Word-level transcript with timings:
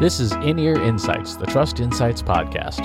This 0.00 0.18
is 0.18 0.32
In 0.32 0.58
Ear 0.58 0.74
Insights, 0.82 1.36
the 1.36 1.46
Trust 1.46 1.78
Insights 1.78 2.20
podcast. 2.20 2.82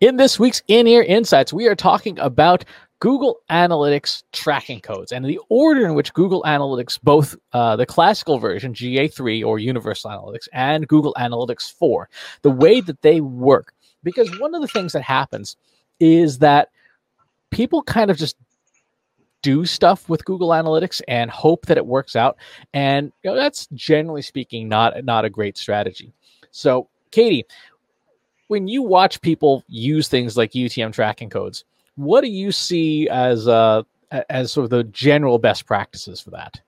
In 0.00 0.16
this 0.16 0.38
week's 0.38 0.62
In 0.68 0.86
Ear 0.86 1.02
Insights, 1.02 1.52
we 1.52 1.66
are 1.66 1.74
talking 1.74 2.16
about 2.20 2.64
Google 3.00 3.40
Analytics 3.50 4.22
tracking 4.32 4.78
codes 4.80 5.10
and 5.10 5.24
the 5.24 5.40
order 5.48 5.84
in 5.84 5.94
which 5.94 6.14
Google 6.14 6.44
Analytics, 6.44 7.00
both 7.02 7.34
uh, 7.52 7.74
the 7.74 7.86
classical 7.86 8.38
version, 8.38 8.72
GA3 8.72 9.44
or 9.44 9.58
Universal 9.58 10.12
Analytics, 10.12 10.46
and 10.52 10.86
Google 10.86 11.12
Analytics 11.18 11.72
4, 11.72 12.08
the 12.42 12.52
way 12.52 12.80
that 12.80 13.02
they 13.02 13.20
work. 13.20 13.74
Because 14.04 14.30
one 14.38 14.54
of 14.54 14.62
the 14.62 14.68
things 14.68 14.92
that 14.92 15.02
happens 15.02 15.56
is 15.98 16.38
that 16.38 16.68
people 17.50 17.82
kind 17.82 18.12
of 18.12 18.16
just 18.16 18.36
do 19.48 19.64
stuff 19.64 20.10
with 20.10 20.26
Google 20.26 20.50
Analytics 20.50 21.00
and 21.08 21.30
hope 21.30 21.64
that 21.66 21.78
it 21.78 21.86
works 21.86 22.14
out. 22.14 22.36
And 22.74 23.10
you 23.22 23.30
know, 23.30 23.36
that's 23.36 23.66
generally 23.72 24.20
speaking 24.20 24.68
not 24.68 25.06
not 25.06 25.24
a 25.24 25.30
great 25.30 25.56
strategy. 25.56 26.12
So, 26.50 26.90
Katie, 27.12 27.46
when 28.48 28.68
you 28.68 28.82
watch 28.82 29.22
people 29.22 29.64
use 29.66 30.06
things 30.06 30.36
like 30.36 30.52
UTM 30.52 30.92
tracking 30.92 31.30
codes, 31.30 31.64
what 31.94 32.20
do 32.20 32.28
you 32.28 32.52
see 32.52 33.08
as 33.08 33.48
uh, 33.48 33.84
as 34.28 34.52
sort 34.52 34.64
of 34.64 34.70
the 34.70 34.84
general 34.84 35.38
best 35.38 35.64
practices 35.64 36.20
for 36.20 36.30
that? 36.32 36.60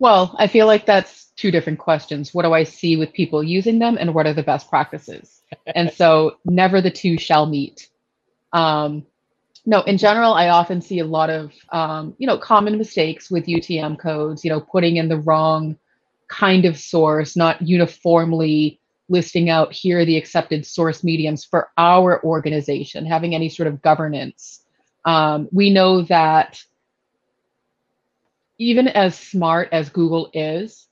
Well, 0.00 0.34
I 0.40 0.48
feel 0.48 0.66
like 0.66 0.86
that's 0.86 1.26
two 1.36 1.52
different 1.52 1.78
questions. 1.78 2.34
What 2.34 2.42
do 2.42 2.52
I 2.52 2.64
see 2.64 2.96
with 2.96 3.12
people 3.12 3.44
using 3.44 3.78
them, 3.78 3.96
and 3.96 4.12
what 4.12 4.26
are 4.26 4.34
the 4.34 4.42
best 4.42 4.68
practices? 4.68 5.40
and 5.72 5.92
so, 5.92 6.38
never 6.44 6.80
the 6.80 6.90
two 6.90 7.16
shall 7.16 7.46
meet. 7.46 7.90
Um, 8.52 9.06
no, 9.64 9.82
in 9.82 9.96
general, 9.96 10.34
I 10.34 10.48
often 10.48 10.80
see 10.80 10.98
a 10.98 11.04
lot 11.04 11.30
of 11.30 11.52
um, 11.70 12.14
you 12.18 12.26
know 12.26 12.38
common 12.38 12.78
mistakes 12.78 13.30
with 13.30 13.46
UTM 13.46 13.98
codes. 13.98 14.44
You 14.44 14.50
know, 14.50 14.60
putting 14.60 14.96
in 14.96 15.08
the 15.08 15.18
wrong 15.18 15.76
kind 16.28 16.64
of 16.64 16.78
source, 16.78 17.36
not 17.36 17.62
uniformly 17.62 18.80
listing 19.08 19.50
out 19.50 19.72
here 19.72 20.00
are 20.00 20.04
the 20.04 20.16
accepted 20.16 20.66
source 20.66 21.04
mediums 21.04 21.44
for 21.44 21.70
our 21.76 22.22
organization, 22.24 23.04
having 23.04 23.34
any 23.34 23.48
sort 23.48 23.66
of 23.66 23.82
governance. 23.82 24.64
Um, 25.04 25.48
we 25.52 25.70
know 25.70 26.02
that 26.02 26.62
even 28.58 28.88
as 28.88 29.18
smart 29.18 29.68
as 29.72 29.90
Google 29.90 30.30
is, 30.32 30.88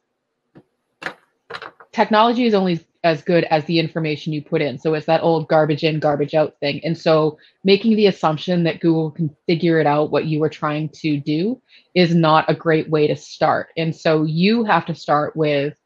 technology 1.92 2.44
is 2.44 2.54
only 2.54 2.84
as 3.02 3.22
good 3.22 3.44
as 3.44 3.64
the 3.64 3.78
information 3.78 4.32
you 4.32 4.42
put 4.42 4.60
in. 4.60 4.78
So 4.78 4.94
it's 4.94 5.06
that 5.06 5.22
old 5.22 5.48
garbage 5.48 5.84
in, 5.84 6.00
garbage 6.00 6.34
out 6.34 6.54
thing. 6.60 6.80
And 6.84 6.96
so 6.96 7.38
making 7.64 7.96
the 7.96 8.06
assumption 8.06 8.64
that 8.64 8.80
Google 8.80 9.10
can 9.10 9.34
figure 9.46 9.80
it 9.80 9.86
out 9.86 10.10
what 10.10 10.26
you 10.26 10.38
were 10.38 10.50
trying 10.50 10.90
to 10.96 11.18
do 11.18 11.60
is 11.94 12.14
not 12.14 12.50
a 12.50 12.54
great 12.54 12.90
way 12.90 13.06
to 13.06 13.16
start. 13.16 13.68
And 13.76 13.96
so 13.96 14.24
you 14.24 14.64
have 14.64 14.84
to 14.86 14.94
start 14.94 15.34
with 15.34 15.78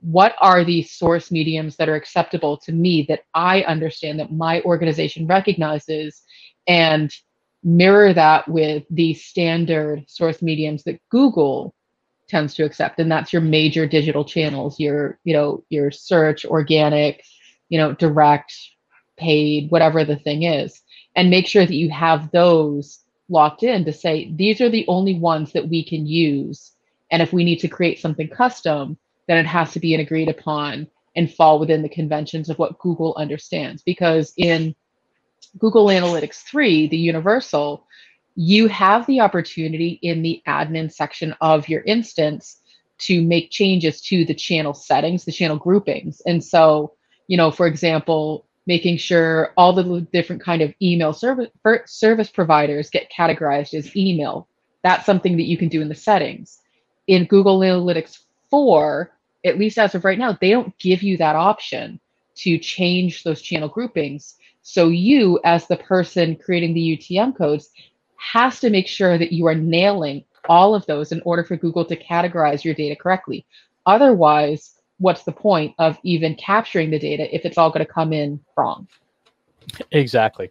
what 0.00 0.36
are 0.40 0.64
the 0.64 0.82
source 0.82 1.32
mediums 1.32 1.76
that 1.76 1.88
are 1.88 1.96
acceptable 1.96 2.56
to 2.58 2.72
me 2.72 3.04
that 3.08 3.24
I 3.34 3.62
understand 3.62 4.20
that 4.20 4.32
my 4.32 4.60
organization 4.62 5.26
recognizes 5.26 6.22
and 6.68 7.12
mirror 7.64 8.12
that 8.12 8.46
with 8.46 8.84
the 8.90 9.14
standard 9.14 10.04
source 10.08 10.40
mediums 10.40 10.84
that 10.84 11.00
Google 11.10 11.74
tends 12.28 12.54
to 12.54 12.64
accept 12.64 12.98
and 12.98 13.10
that's 13.10 13.32
your 13.32 13.42
major 13.42 13.86
digital 13.86 14.24
channels 14.24 14.78
your 14.78 15.18
you 15.24 15.32
know 15.32 15.62
your 15.68 15.90
search 15.90 16.44
organic 16.44 17.24
you 17.68 17.78
know 17.78 17.92
direct 17.94 18.54
paid 19.16 19.70
whatever 19.70 20.04
the 20.04 20.16
thing 20.16 20.42
is 20.42 20.82
and 21.16 21.30
make 21.30 21.46
sure 21.46 21.66
that 21.66 21.74
you 21.74 21.90
have 21.90 22.30
those 22.30 23.00
locked 23.28 23.62
in 23.62 23.84
to 23.84 23.92
say 23.92 24.32
these 24.36 24.60
are 24.60 24.70
the 24.70 24.86
only 24.88 25.18
ones 25.18 25.52
that 25.52 25.68
we 25.68 25.84
can 25.84 26.06
use 26.06 26.72
and 27.10 27.20
if 27.20 27.32
we 27.32 27.44
need 27.44 27.58
to 27.58 27.68
create 27.68 27.98
something 27.98 28.28
custom 28.28 28.96
then 29.26 29.38
it 29.38 29.46
has 29.46 29.72
to 29.72 29.80
be 29.80 29.94
an 29.94 30.00
agreed 30.00 30.28
upon 30.28 30.88
and 31.18 31.32
fall 31.32 31.58
within 31.58 31.82
the 31.82 31.88
conventions 31.88 32.48
of 32.48 32.58
what 32.58 32.78
Google 32.78 33.14
understands. 33.18 33.82
Because 33.82 34.32
in 34.36 34.74
Google 35.58 35.86
Analytics 35.86 36.42
3, 36.44 36.88
the 36.88 36.96
universal, 36.96 37.86
you 38.40 38.68
have 38.68 39.04
the 39.06 39.18
opportunity 39.18 39.98
in 40.00 40.22
the 40.22 40.40
admin 40.46 40.92
section 40.92 41.34
of 41.40 41.68
your 41.68 41.80
instance 41.80 42.60
to 42.98 43.20
make 43.20 43.50
changes 43.50 44.00
to 44.00 44.24
the 44.24 44.34
channel 44.34 44.72
settings, 44.72 45.24
the 45.24 45.32
channel 45.32 45.56
groupings. 45.56 46.22
And 46.24 46.42
so, 46.44 46.92
you 47.26 47.36
know, 47.36 47.50
for 47.50 47.66
example, 47.66 48.46
making 48.64 48.98
sure 48.98 49.52
all 49.56 49.72
the 49.72 50.06
different 50.12 50.40
kind 50.40 50.62
of 50.62 50.72
email 50.80 51.12
service 51.12 51.48
service 51.86 52.30
providers 52.30 52.90
get 52.90 53.10
categorized 53.10 53.74
as 53.74 53.96
email. 53.96 54.46
That's 54.84 55.04
something 55.04 55.36
that 55.36 55.48
you 55.48 55.56
can 55.56 55.68
do 55.68 55.82
in 55.82 55.88
the 55.88 55.96
settings. 55.96 56.60
In 57.08 57.24
Google 57.24 57.58
Analytics 57.58 58.20
4, 58.50 59.10
at 59.46 59.58
least 59.58 59.78
as 59.78 59.96
of 59.96 60.04
right 60.04 60.18
now, 60.18 60.38
they 60.40 60.50
don't 60.50 60.78
give 60.78 61.02
you 61.02 61.16
that 61.16 61.34
option 61.34 61.98
to 62.36 62.56
change 62.56 63.24
those 63.24 63.42
channel 63.42 63.68
groupings. 63.68 64.36
So 64.62 64.90
you, 64.90 65.40
as 65.42 65.66
the 65.66 65.76
person 65.76 66.36
creating 66.36 66.74
the 66.74 66.96
UTM 66.96 67.36
codes, 67.36 67.70
has 68.18 68.60
to 68.60 68.70
make 68.70 68.86
sure 68.86 69.16
that 69.16 69.32
you 69.32 69.46
are 69.46 69.54
nailing 69.54 70.24
all 70.48 70.74
of 70.74 70.84
those 70.86 71.12
in 71.12 71.22
order 71.24 71.44
for 71.44 71.56
Google 71.56 71.84
to 71.84 71.96
categorize 71.96 72.64
your 72.64 72.74
data 72.74 72.96
correctly. 72.96 73.46
Otherwise, 73.86 74.74
what's 74.98 75.24
the 75.24 75.32
point 75.32 75.74
of 75.78 75.98
even 76.02 76.34
capturing 76.34 76.90
the 76.90 76.98
data 76.98 77.34
if 77.34 77.44
it's 77.44 77.56
all 77.56 77.70
going 77.70 77.84
to 77.84 77.92
come 77.92 78.12
in 78.12 78.40
wrong? 78.56 78.86
Exactly. 79.92 80.50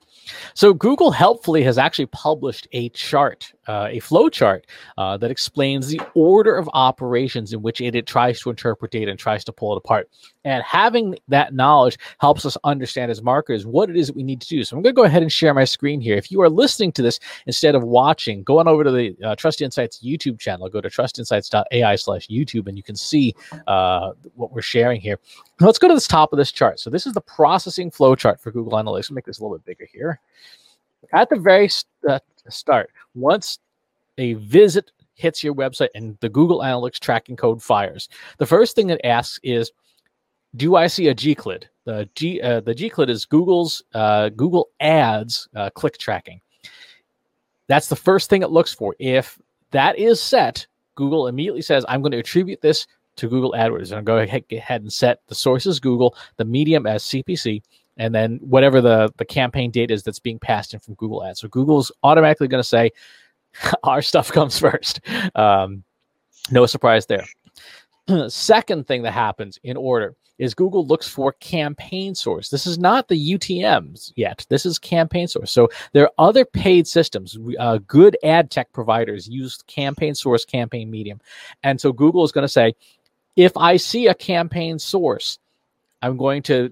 So 0.53 0.73
Google 0.73 1.11
helpfully 1.11 1.63
has 1.63 1.77
actually 1.77 2.05
published 2.07 2.67
a 2.71 2.89
chart, 2.89 3.51
uh, 3.67 3.87
a 3.91 3.99
flow 3.99 4.29
chart 4.29 4.65
uh, 4.97 5.17
that 5.17 5.31
explains 5.31 5.87
the 5.87 6.01
order 6.13 6.55
of 6.55 6.69
operations 6.73 7.53
in 7.53 7.61
which 7.61 7.81
it, 7.81 7.95
it, 7.95 8.05
tries 8.05 8.39
to 8.41 8.49
interpret 8.49 8.91
data 8.91 9.11
and 9.11 9.19
tries 9.19 9.43
to 9.43 9.51
pull 9.51 9.73
it 9.73 9.77
apart. 9.77 10.09
And 10.45 10.63
having 10.63 11.17
that 11.27 11.53
knowledge 11.53 11.97
helps 12.19 12.45
us 12.45 12.57
understand 12.63 13.11
as 13.11 13.21
marketers 13.21 13.65
what 13.65 13.89
it 13.89 13.97
is 13.97 14.07
that 14.07 14.15
we 14.15 14.23
need 14.23 14.39
to 14.41 14.47
do. 14.47 14.63
So 14.63 14.77
I'm 14.77 14.83
going 14.83 14.95
to 14.95 14.99
go 14.99 15.03
ahead 15.03 15.21
and 15.21 15.31
share 15.31 15.53
my 15.53 15.65
screen 15.65 15.99
here. 15.99 16.15
If 16.15 16.31
you 16.31 16.41
are 16.41 16.49
listening 16.49 16.93
to 16.93 17.01
this 17.01 17.19
instead 17.45 17.75
of 17.75 17.83
watching, 17.83 18.43
go 18.43 18.59
on 18.59 18.67
over 18.67 18.83
to 18.83 18.91
the 18.91 19.15
uh, 19.23 19.35
Trust 19.35 19.61
Insights 19.61 19.99
YouTube 20.03 20.39
channel. 20.39 20.69
Go 20.69 20.79
to 20.79 20.89
trustinsights.ai 20.89 21.95
slash 21.97 22.27
YouTube 22.27 22.67
and 22.67 22.77
you 22.77 22.83
can 22.83 22.95
see 22.95 23.35
uh, 23.67 24.11
what 24.35 24.53
we're 24.53 24.61
sharing 24.61 25.01
here. 25.01 25.19
Now 25.59 25.65
let's 25.65 25.79
go 25.79 25.87
to 25.87 25.95
the 25.95 26.01
top 26.01 26.31
of 26.31 26.37
this 26.37 26.51
chart. 26.51 26.79
So 26.79 26.89
this 26.89 27.05
is 27.05 27.13
the 27.13 27.21
processing 27.21 27.91
flow 27.91 28.15
chart 28.15 28.39
for 28.39 28.51
Google 28.51 28.73
Analytics. 28.73 29.11
I'll 29.11 29.15
make 29.15 29.25
this 29.25 29.39
a 29.39 29.43
little 29.43 29.57
bit 29.57 29.65
bigger 29.65 29.89
here. 29.91 30.21
At 31.13 31.29
the 31.29 31.37
very 31.37 31.69
uh, 32.07 32.19
start, 32.51 32.91
once 33.15 33.59
a 34.17 34.33
visit 34.33 34.91
hits 35.15 35.43
your 35.43 35.53
website 35.53 35.89
and 35.95 36.17
the 36.21 36.29
Google 36.29 36.59
Analytics 36.59 36.99
tracking 36.99 37.35
code 37.35 37.61
fires, 37.61 38.09
the 38.37 38.45
first 38.45 38.75
thing 38.75 38.89
it 38.89 39.01
asks 39.03 39.39
is, 39.43 39.71
do 40.55 40.75
I 40.75 40.87
see 40.87 41.07
a 41.07 41.15
GCLID? 41.15 41.63
The 41.85 42.09
G 42.15 42.41
uh, 42.41 42.61
the 42.61 42.75
GCLID 42.75 43.09
is 43.09 43.25
Google's 43.25 43.81
uh, 43.93 44.29
Google 44.29 44.69
Ads 44.79 45.47
uh, 45.55 45.69
click 45.69 45.97
tracking. 45.97 46.41
That's 47.67 47.87
the 47.87 47.95
first 47.95 48.29
thing 48.29 48.41
it 48.41 48.49
looks 48.49 48.73
for. 48.73 48.95
If 48.99 49.39
that 49.71 49.97
is 49.97 50.21
set, 50.21 50.67
Google 50.95 51.27
immediately 51.27 51.61
says, 51.61 51.85
"I'm 51.87 52.01
going 52.01 52.11
to 52.11 52.19
attribute 52.19 52.61
this 52.61 52.87
to 53.17 53.29
Google 53.29 53.53
AdWords." 53.53 53.95
And 53.95 54.05
go 54.05 54.17
ahead 54.17 54.81
and 54.81 54.91
set 54.91 55.21
the 55.27 55.35
source 55.35 55.65
as 55.65 55.79
Google, 55.79 56.15
the 56.37 56.45
medium 56.45 56.85
as 56.85 57.03
CPC, 57.03 57.61
and 57.97 58.13
then 58.13 58.39
whatever 58.41 58.81
the 58.81 59.11
the 59.17 59.25
campaign 59.25 59.71
data 59.71 59.93
is 59.93 60.03
that's 60.03 60.19
being 60.19 60.39
passed 60.39 60.73
in 60.73 60.79
from 60.79 60.95
Google 60.95 61.23
Ads. 61.23 61.41
So 61.41 61.47
Google's 61.47 61.91
automatically 62.03 62.47
going 62.47 62.63
to 62.63 62.67
say, 62.67 62.91
"Our 63.83 64.01
stuff 64.01 64.31
comes 64.31 64.59
first. 64.67 65.01
Um, 65.35 65.83
no 66.51 66.65
surprise 66.65 67.05
there. 67.05 67.25
Second 68.29 68.87
thing 68.87 69.03
that 69.03 69.11
happens 69.11 69.59
in 69.63 69.77
order 69.77 70.15
is 70.37 70.53
Google 70.53 70.85
looks 70.85 71.07
for 71.07 71.33
campaign 71.33 72.13
source. 72.13 72.49
This 72.49 72.67
is 72.67 72.77
not 72.77 73.07
the 73.07 73.37
UTMs 73.37 74.13
yet. 74.15 74.45
This 74.49 74.65
is 74.65 74.77
campaign 74.77 75.27
source. 75.27 75.51
So 75.51 75.69
there 75.93 76.03
are 76.03 76.11
other 76.19 76.45
paid 76.45 76.87
systems. 76.87 77.37
Uh, 77.59 77.79
good 77.87 78.15
ad 78.23 78.51
tech 78.51 78.71
providers 78.71 79.27
use 79.27 79.57
campaign 79.67 80.13
source, 80.13 80.45
campaign 80.45 80.91
medium. 80.91 81.19
And 81.63 81.81
so 81.81 81.91
Google 81.91 82.23
is 82.23 82.31
going 82.31 82.43
to 82.43 82.49
say, 82.49 82.75
if 83.35 83.55
I 83.57 83.77
see 83.77 84.07
a 84.07 84.13
campaign 84.13 84.79
source, 84.79 85.39
I'm 86.01 86.17
going 86.17 86.43
to 86.43 86.71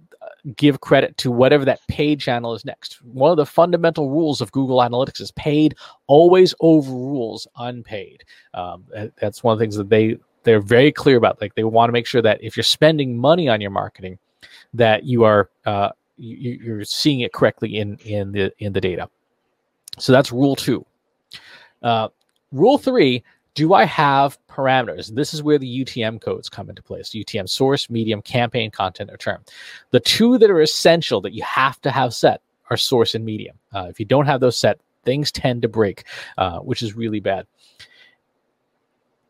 give 0.56 0.82
credit 0.82 1.18
to 1.18 1.32
whatever 1.32 1.66
that 1.66 1.80
paid 1.88 2.20
channel 2.20 2.54
is 2.54 2.66
next. 2.66 3.02
One 3.04 3.32
of 3.32 3.38
the 3.38 3.46
fundamental 3.46 4.10
rules 4.10 4.42
of 4.42 4.52
Google 4.52 4.78
Analytics 4.78 5.22
is 5.22 5.32
paid 5.32 5.76
always 6.08 6.54
overrules 6.62 7.48
unpaid. 7.58 8.24
Um, 8.54 8.86
that's 9.20 9.44
one 9.44 9.54
of 9.54 9.60
the 9.60 9.64
things 9.64 9.76
that 9.76 9.90
they 9.90 10.18
they're 10.46 10.62
very 10.62 10.92
clear 10.92 11.18
about 11.18 11.42
like 11.42 11.56
they 11.56 11.64
want 11.64 11.90
to 11.90 11.92
make 11.92 12.06
sure 12.06 12.22
that 12.22 12.42
if 12.42 12.56
you're 12.56 12.64
spending 12.64 13.18
money 13.18 13.50
on 13.50 13.60
your 13.60 13.72
marketing 13.72 14.18
that 14.74 15.04
you 15.04 15.24
are 15.24 15.50
uh, 15.66 15.90
you, 16.18 16.80
are 16.80 16.86
seeing 16.86 17.20
it 17.22 17.34
correctly 17.34 17.78
in 17.78 17.98
in 18.06 18.32
the 18.32 18.54
in 18.60 18.72
the 18.72 18.80
data 18.80 19.10
so 19.98 20.12
that's 20.12 20.32
rule 20.32 20.56
two 20.56 20.86
uh, 21.84 22.08
rule 22.52 22.78
three 22.78 23.24
do 23.56 23.74
i 23.74 23.84
have 23.86 24.38
parameters? 24.48 25.14
This 25.14 25.34
is 25.34 25.42
where 25.42 25.58
the 25.58 25.84
utm 25.84 26.22
codes 26.22 26.50
come 26.50 26.70
into 26.70 26.84
place 26.84 27.10
utm 27.10 27.50
source 27.50 27.90
medium 27.90 28.22
campaign 28.22 28.70
content 28.70 29.10
or 29.10 29.18
term. 29.18 29.44
The 29.92 30.00
two 30.00 30.38
that 30.38 30.52
are 30.52 30.62
essential 30.62 31.22
that 31.22 31.34
you 31.34 31.44
have 31.44 31.82
to 31.82 31.92
have 31.92 32.14
set 32.14 32.42
are 32.70 32.78
source 32.78 33.16
and 33.16 33.26
medium. 33.26 33.58
Uh, 33.74 33.88
if 33.90 34.00
you 34.00 34.06
don't 34.06 34.26
have 34.26 34.42
those 34.42 34.58
set 34.58 34.80
things 35.04 35.32
tend 35.32 35.62
to 35.62 35.68
break 35.68 36.04
uh, 36.38 36.60
which 36.60 36.84
is 36.84 36.96
really 36.96 37.20
bad. 37.20 37.48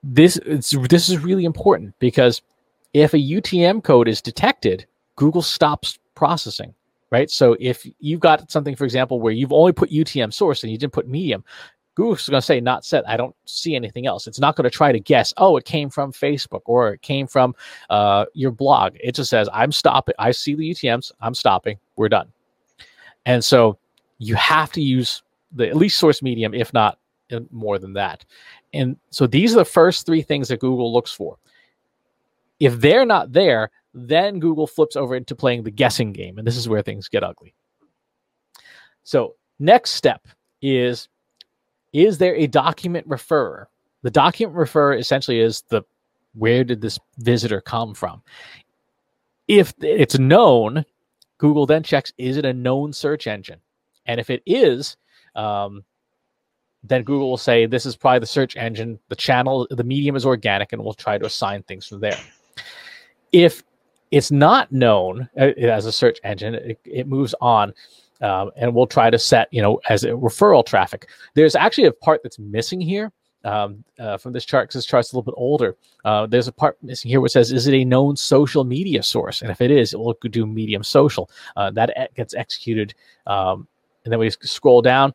This 0.03 0.39
this 0.45 1.09
is 1.09 1.19
really 1.19 1.45
important 1.45 1.97
because 1.99 2.41
if 2.93 3.13
a 3.13 3.17
UTM 3.17 3.83
code 3.83 4.07
is 4.07 4.21
detected, 4.21 4.85
Google 5.15 5.41
stops 5.41 5.99
processing, 6.15 6.73
right? 7.11 7.29
So 7.29 7.57
if 7.59 7.85
you've 7.99 8.21
got 8.21 8.49
something, 8.49 8.75
for 8.75 8.85
example, 8.85 9.19
where 9.19 9.33
you've 9.33 9.51
only 9.51 9.73
put 9.73 9.91
UTM 9.91 10.31
source 10.31 10.63
and 10.63 10.71
you 10.71 10.77
didn't 10.77 10.93
put 10.93 11.07
medium, 11.07 11.43
Google's 11.95 12.27
going 12.27 12.37
to 12.37 12.45
say 12.45 12.59
not 12.59 12.85
set. 12.85 13.07
I 13.07 13.17
don't 13.17 13.35
see 13.45 13.75
anything 13.75 14.05
else. 14.05 14.27
It's 14.27 14.39
not 14.39 14.55
going 14.55 14.65
to 14.65 14.69
try 14.69 14.91
to 14.91 14.99
guess. 14.99 15.33
Oh, 15.37 15.57
it 15.57 15.65
came 15.65 15.89
from 15.89 16.11
Facebook 16.11 16.61
or 16.65 16.93
it 16.93 17.01
came 17.01 17.25
from 17.25 17.55
uh, 17.89 18.25
your 18.33 18.51
blog. 18.51 18.95
It 19.01 19.15
just 19.15 19.29
says 19.29 19.49
I'm 19.53 19.71
stopping. 19.71 20.15
I 20.19 20.31
see 20.31 20.55
the 20.55 20.69
UTM's. 20.69 21.11
I'm 21.21 21.33
stopping. 21.33 21.79
We're 21.95 22.09
done. 22.09 22.31
And 23.25 23.43
so 23.43 23.77
you 24.19 24.35
have 24.35 24.71
to 24.73 24.81
use 24.81 25.23
the 25.53 25.67
at 25.67 25.77
least 25.77 25.97
source 25.97 26.21
medium, 26.21 26.53
if 26.53 26.73
not 26.73 26.99
uh, 27.31 27.39
more 27.51 27.79
than 27.79 27.93
that. 27.93 28.25
And 28.73 28.97
so 29.09 29.25
these 29.25 29.53
are 29.53 29.59
the 29.59 29.65
first 29.65 30.05
three 30.05 30.21
things 30.21 30.49
that 30.49 30.59
Google 30.59 30.93
looks 30.93 31.11
for. 31.11 31.37
If 32.59 32.79
they're 32.79 33.05
not 33.05 33.31
there, 33.31 33.71
then 33.93 34.39
Google 34.39 34.67
flips 34.67 34.97
over 34.97 35.15
into 35.15 35.35
playing 35.35 35.63
the 35.63 35.71
guessing 35.71 36.11
game, 36.11 36.37
and 36.37 36.45
this 36.45 36.57
is 36.57 36.67
where 36.67 36.81
things 36.81 37.07
get 37.07 37.23
ugly. 37.23 37.55
So 39.03 39.35
next 39.59 39.91
step 39.91 40.27
is 40.61 41.07
is 41.95 42.17
there 42.17 42.35
a 42.35 42.45
document 42.45 43.07
referrer? 43.07 43.65
The 44.01 44.11
document 44.11 44.57
referrer 44.57 44.99
essentially 44.99 45.39
is 45.39 45.63
the 45.69 45.81
where 46.33 46.65
did 46.65 46.81
this 46.81 46.99
visitor 47.19 47.61
come 47.61 47.93
from? 47.93 48.21
If 49.47 49.73
it's 49.79 50.19
known, 50.19 50.83
Google 51.37 51.65
then 51.65 51.83
checks 51.83 52.11
is 52.17 52.35
it 52.35 52.43
a 52.43 52.53
known 52.53 52.91
search 52.91 53.27
engine? 53.27 53.61
And 54.05 54.19
if 54.19 54.29
it 54.29 54.43
is, 54.45 54.97
um, 55.35 55.85
then 56.83 57.03
Google 57.03 57.29
will 57.29 57.37
say 57.37 57.65
this 57.65 57.85
is 57.85 57.95
probably 57.95 58.19
the 58.19 58.25
search 58.25 58.57
engine, 58.57 58.99
the 59.07 59.15
channel, 59.15 59.65
the 59.71 59.83
medium 59.83 60.17
is 60.17 60.25
organic, 60.25 60.73
and 60.73 60.83
we'll 60.83 60.93
try 60.93 61.17
to 61.17 61.25
assign 61.25 61.63
things 61.63 61.87
from 61.87 62.01
there. 62.01 62.19
If 63.31 63.63
it's 64.11 64.31
not 64.31 64.71
known 64.71 65.29
uh, 65.39 65.51
as 65.57 65.85
a 65.85 65.91
search 65.93 66.19
engine, 66.25 66.55
it, 66.55 66.79
it 66.83 67.07
moves 67.07 67.33
on 67.39 67.73
um, 68.21 68.51
and 68.55 68.73
we'll 68.73 68.87
try 68.87 69.09
to 69.09 69.19
set 69.19 69.47
you 69.51 69.61
know 69.61 69.79
as 69.89 70.03
a 70.03 70.09
referral 70.09 70.65
traffic. 70.65 71.09
There's 71.33 71.55
actually 71.55 71.85
a 71.85 71.91
part 71.91 72.21
that's 72.23 72.39
missing 72.39 72.81
here 72.81 73.11
um, 73.43 73.83
uh, 73.99 74.17
from 74.17 74.33
this 74.33 74.45
chart 74.45 74.67
because 74.67 74.79
this 74.79 74.85
chart's 74.85 75.13
a 75.13 75.15
little 75.15 75.31
bit 75.31 75.37
older. 75.37 75.75
Uh, 76.03 76.25
there's 76.25 76.47
a 76.47 76.51
part 76.51 76.77
missing 76.81 77.09
here 77.09 77.21
which 77.21 77.33
says 77.33 77.51
is 77.51 77.67
it 77.67 77.73
a 77.73 77.85
known 77.85 78.15
social 78.15 78.63
media 78.63 79.03
source? 79.03 79.41
And 79.41 79.51
if 79.51 79.61
it 79.61 79.71
is 79.71 79.93
it 79.93 79.99
will 79.99 80.15
do 80.29 80.45
medium 80.45 80.83
social. 80.83 81.29
Uh, 81.55 81.71
that 81.71 82.13
gets 82.15 82.33
executed 82.33 82.93
um, 83.27 83.67
and 84.05 84.11
then 84.11 84.19
we 84.19 84.29
scroll 84.29 84.81
down 84.81 85.13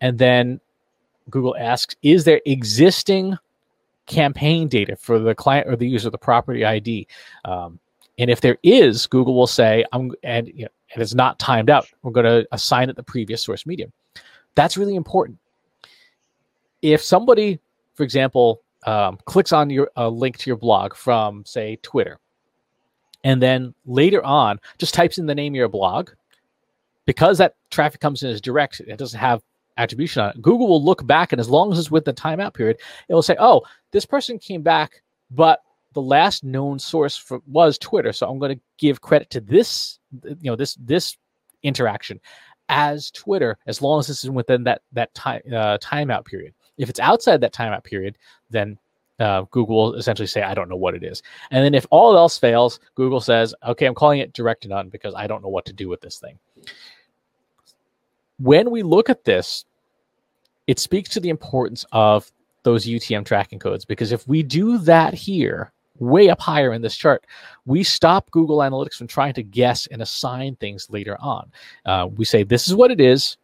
and 0.00 0.18
then 0.18 0.60
google 1.30 1.56
asks 1.56 1.94
is 2.02 2.24
there 2.24 2.40
existing 2.46 3.36
campaign 4.06 4.68
data 4.68 4.96
for 4.96 5.18
the 5.18 5.34
client 5.34 5.68
or 5.68 5.76
the 5.76 5.88
user 5.88 6.10
the 6.10 6.18
property 6.18 6.64
id 6.64 7.06
um, 7.44 7.78
and 8.18 8.30
if 8.30 8.40
there 8.40 8.58
is 8.62 9.06
google 9.06 9.34
will 9.34 9.46
say 9.46 9.84
i'm 9.92 10.12
and 10.22 10.48
you 10.48 10.64
know, 10.64 10.68
and 10.94 11.02
it's 11.02 11.14
not 11.14 11.38
timed 11.38 11.68
out, 11.68 11.86
we're 12.02 12.12
going 12.12 12.24
to 12.24 12.46
assign 12.52 12.88
it 12.88 12.96
the 12.96 13.02
previous 13.02 13.42
source 13.42 13.66
medium. 13.66 13.92
That's 14.54 14.76
really 14.76 14.94
important. 14.94 15.38
If 16.82 17.02
somebody, 17.02 17.60
for 17.94 18.04
example, 18.04 18.62
um, 18.86 19.18
clicks 19.24 19.52
on 19.52 19.70
your 19.70 19.90
a 19.96 20.08
link 20.08 20.38
to 20.38 20.50
your 20.50 20.56
blog 20.56 20.94
from, 20.94 21.44
say, 21.44 21.78
Twitter, 21.82 22.18
and 23.24 23.42
then 23.42 23.74
later 23.86 24.22
on 24.22 24.60
just 24.78 24.94
types 24.94 25.18
in 25.18 25.26
the 25.26 25.34
name 25.34 25.54
of 25.54 25.56
your 25.56 25.68
blog, 25.68 26.10
because 27.06 27.38
that 27.38 27.56
traffic 27.70 28.00
comes 28.00 28.22
in 28.22 28.30
as 28.30 28.40
direct, 28.40 28.80
it 28.80 28.98
doesn't 28.98 29.18
have 29.18 29.42
attribution 29.76 30.22
on 30.22 30.30
it. 30.30 30.42
Google 30.42 30.68
will 30.68 30.84
look 30.84 31.06
back, 31.06 31.32
and 31.32 31.40
as 31.40 31.50
long 31.50 31.72
as 31.72 31.78
it's 31.78 31.90
with 31.90 32.04
the 32.04 32.12
timeout 32.12 32.54
period, 32.54 32.76
it 33.08 33.14
will 33.14 33.22
say, 33.22 33.36
"Oh, 33.38 33.62
this 33.90 34.06
person 34.06 34.38
came 34.38 34.62
back, 34.62 35.02
but 35.30 35.63
the 35.94 36.02
last 36.02 36.44
known 36.44 36.78
source 36.78 37.16
for, 37.16 37.40
was 37.46 37.78
Twitter, 37.78 38.12
so 38.12 38.28
I'm 38.28 38.38
going 38.38 38.56
to 38.56 38.62
give 38.78 39.00
credit 39.00 39.30
to 39.30 39.40
this, 39.40 39.98
you 40.22 40.50
know, 40.50 40.56
this 40.56 40.74
this 40.80 41.16
interaction 41.62 42.20
as 42.68 43.10
Twitter, 43.10 43.58
as 43.66 43.82
long 43.82 44.00
as 44.00 44.06
this 44.06 44.24
is 44.24 44.30
within 44.30 44.64
that 44.64 44.82
that 44.92 45.14
time 45.14 45.42
uh, 45.48 45.78
timeout 45.78 46.24
period. 46.24 46.54
If 46.76 46.90
it's 46.90 47.00
outside 47.00 47.40
that 47.40 47.54
timeout 47.54 47.84
period, 47.84 48.18
then 48.50 48.78
uh, 49.20 49.42
Google 49.50 49.76
will 49.76 49.94
essentially 49.94 50.26
say, 50.26 50.42
I 50.42 50.54
don't 50.54 50.68
know 50.68 50.76
what 50.76 50.94
it 50.94 51.04
is. 51.04 51.22
And 51.50 51.64
then 51.64 51.74
if 51.74 51.86
all 51.90 52.16
else 52.16 52.36
fails, 52.38 52.80
Google 52.94 53.20
says, 53.20 53.54
okay, 53.66 53.86
I'm 53.86 53.94
calling 53.94 54.20
it 54.20 54.32
direct 54.32 54.66
none 54.66 54.88
because 54.88 55.14
I 55.14 55.26
don't 55.26 55.42
know 55.42 55.48
what 55.48 55.66
to 55.66 55.72
do 55.72 55.88
with 55.88 56.00
this 56.00 56.18
thing. 56.18 56.38
When 58.38 58.70
we 58.70 58.82
look 58.82 59.08
at 59.08 59.24
this, 59.24 59.64
it 60.66 60.78
speaks 60.78 61.10
to 61.10 61.20
the 61.20 61.28
importance 61.28 61.84
of 61.92 62.30
those 62.64 62.86
UTM 62.86 63.24
tracking 63.24 63.58
codes 63.58 63.84
because 63.84 64.10
if 64.10 64.26
we 64.26 64.42
do 64.42 64.78
that 64.78 65.14
here, 65.14 65.72
way 65.98 66.28
up 66.28 66.40
higher 66.40 66.72
in 66.72 66.82
this 66.82 66.96
chart, 66.96 67.24
we 67.66 67.82
stop 67.82 68.30
Google 68.30 68.58
Analytics 68.58 68.94
from 68.94 69.06
trying 69.06 69.34
to 69.34 69.42
guess 69.42 69.86
and 69.88 70.02
assign 70.02 70.56
things 70.56 70.88
later 70.90 71.16
on. 71.20 71.50
Uh, 71.86 72.08
we 72.14 72.24
say, 72.24 72.42
this 72.42 72.68
is 72.68 72.74
what 72.74 72.90
it 72.90 73.00
is. 73.00 73.36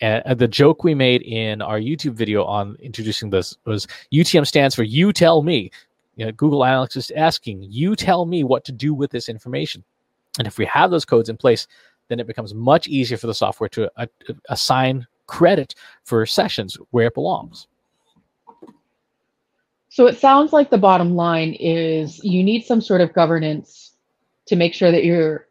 And 0.00 0.38
the 0.38 0.46
joke 0.46 0.84
we 0.84 0.94
made 0.94 1.22
in 1.22 1.60
our 1.60 1.80
YouTube 1.80 2.12
video 2.12 2.44
on 2.44 2.76
introducing 2.80 3.30
this 3.30 3.56
was 3.64 3.88
UTM 4.12 4.46
stands 4.46 4.74
for 4.74 4.84
you 4.84 5.12
tell 5.12 5.42
me. 5.42 5.70
You 6.14 6.26
know, 6.26 6.32
Google 6.32 6.60
Analytics 6.60 6.96
is 6.96 7.10
asking, 7.12 7.64
you 7.64 7.96
tell 7.96 8.24
me 8.24 8.44
what 8.44 8.64
to 8.64 8.72
do 8.72 8.94
with 8.94 9.10
this 9.10 9.28
information. 9.28 9.82
And 10.38 10.46
if 10.46 10.58
we 10.58 10.66
have 10.66 10.90
those 10.90 11.04
codes 11.04 11.28
in 11.28 11.36
place, 11.36 11.66
then 12.08 12.20
it 12.20 12.26
becomes 12.26 12.54
much 12.54 12.88
easier 12.88 13.18
for 13.18 13.26
the 13.26 13.34
software 13.34 13.68
to 13.70 13.90
uh, 13.96 14.06
assign 14.48 15.06
credit 15.26 15.74
for 16.04 16.24
sessions 16.26 16.76
where 16.90 17.06
it 17.06 17.14
belongs. 17.14 17.66
So 19.88 20.06
it 20.06 20.18
sounds 20.18 20.52
like 20.52 20.70
the 20.70 20.78
bottom 20.78 21.14
line 21.14 21.54
is 21.54 22.22
you 22.22 22.44
need 22.44 22.64
some 22.64 22.80
sort 22.80 23.00
of 23.00 23.14
governance 23.14 23.94
to 24.46 24.56
make 24.56 24.74
sure 24.74 24.90
that 24.90 25.04
you're 25.04 25.46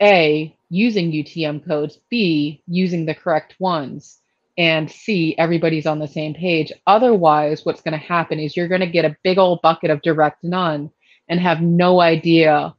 A, 0.00 0.56
using 0.70 1.12
UTM 1.12 1.66
codes, 1.66 1.98
B, 2.10 2.62
using 2.66 3.04
the 3.04 3.14
correct 3.14 3.54
ones, 3.58 4.20
and 4.56 4.90
C, 4.90 5.36
everybody's 5.38 5.86
on 5.86 5.98
the 5.98 6.08
same 6.08 6.34
page. 6.34 6.72
Otherwise, 6.86 7.64
what's 7.64 7.80
going 7.80 7.98
to 7.98 8.06
happen 8.06 8.40
is 8.40 8.56
you're 8.56 8.68
going 8.68 8.80
to 8.80 8.86
get 8.86 9.04
a 9.04 9.16
big 9.22 9.38
old 9.38 9.62
bucket 9.62 9.90
of 9.90 10.02
direct 10.02 10.42
none 10.42 10.90
and 11.28 11.38
have 11.38 11.60
no 11.60 12.00
idea 12.00 12.74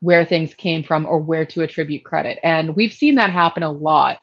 where 0.00 0.24
things 0.24 0.54
came 0.54 0.82
from 0.82 1.06
or 1.06 1.18
where 1.18 1.46
to 1.46 1.62
attribute 1.62 2.04
credit. 2.04 2.38
And 2.42 2.74
we've 2.74 2.92
seen 2.92 3.14
that 3.14 3.30
happen 3.30 3.62
a 3.62 3.70
lot. 3.70 4.18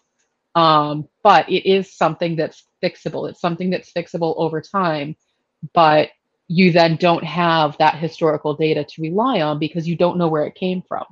Um, 0.53 1.07
but 1.23 1.49
it 1.49 1.67
is 1.67 1.93
something 1.93 2.35
that's 2.35 2.65
fixable. 2.83 3.29
It's 3.29 3.39
something 3.39 3.69
that's 3.69 3.93
fixable 3.93 4.33
over 4.37 4.61
time 4.61 5.15
but 5.73 6.09
you 6.47 6.71
then 6.71 6.97
don't 6.97 7.23
have 7.23 7.77
that 7.77 7.95
historical 7.95 8.53
data 8.53 8.83
to 8.83 9.01
rely 9.01 9.41
on 9.41 9.57
because 9.57 9.87
you 9.87 9.95
don't 9.95 10.17
know 10.17 10.27
where 10.27 10.45
it 10.45 10.55
came 10.55 10.81
from. 10.81 11.05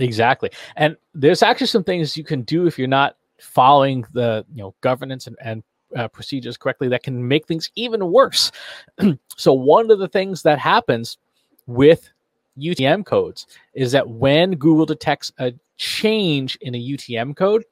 Exactly. 0.00 0.50
And 0.76 0.96
there's 1.14 1.42
actually 1.42 1.68
some 1.68 1.84
things 1.84 2.16
you 2.16 2.24
can 2.24 2.42
do 2.42 2.66
if 2.66 2.78
you're 2.78 2.86
not 2.86 3.16
following 3.40 4.04
the 4.12 4.44
you 4.52 4.62
know 4.62 4.74
governance 4.80 5.26
and, 5.26 5.36
and 5.42 5.62
uh, 5.96 6.08
procedures 6.08 6.56
correctly 6.56 6.88
that 6.88 7.02
can 7.02 7.26
make 7.26 7.46
things 7.46 7.70
even 7.76 8.12
worse. 8.12 8.52
so 9.36 9.52
one 9.52 9.90
of 9.90 9.98
the 9.98 10.08
things 10.08 10.42
that 10.42 10.58
happens 10.58 11.18
with 11.66 12.10
UTM 12.58 13.06
codes 13.06 13.46
is 13.74 13.92
that 13.92 14.08
when 14.08 14.52
Google 14.52 14.86
detects 14.86 15.32
a 15.38 15.54
change 15.76 16.58
in 16.60 16.74
a 16.74 16.78
UTM 16.78 17.36
code, 17.36 17.64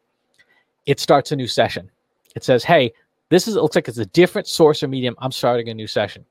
it 0.86 1.00
starts 1.00 1.32
a 1.32 1.36
new 1.36 1.48
session. 1.48 1.90
It 2.34 2.44
says, 2.44 2.64
"Hey, 2.64 2.92
this 3.28 3.48
is 3.48 3.56
it 3.56 3.62
looks 3.62 3.76
like 3.76 3.88
it's 3.88 3.98
a 3.98 4.06
different 4.06 4.48
source 4.48 4.82
or 4.82 4.88
medium. 4.88 5.14
I'm 5.18 5.32
starting 5.32 5.68
a 5.68 5.74
new 5.74 5.86
session. 5.86 6.24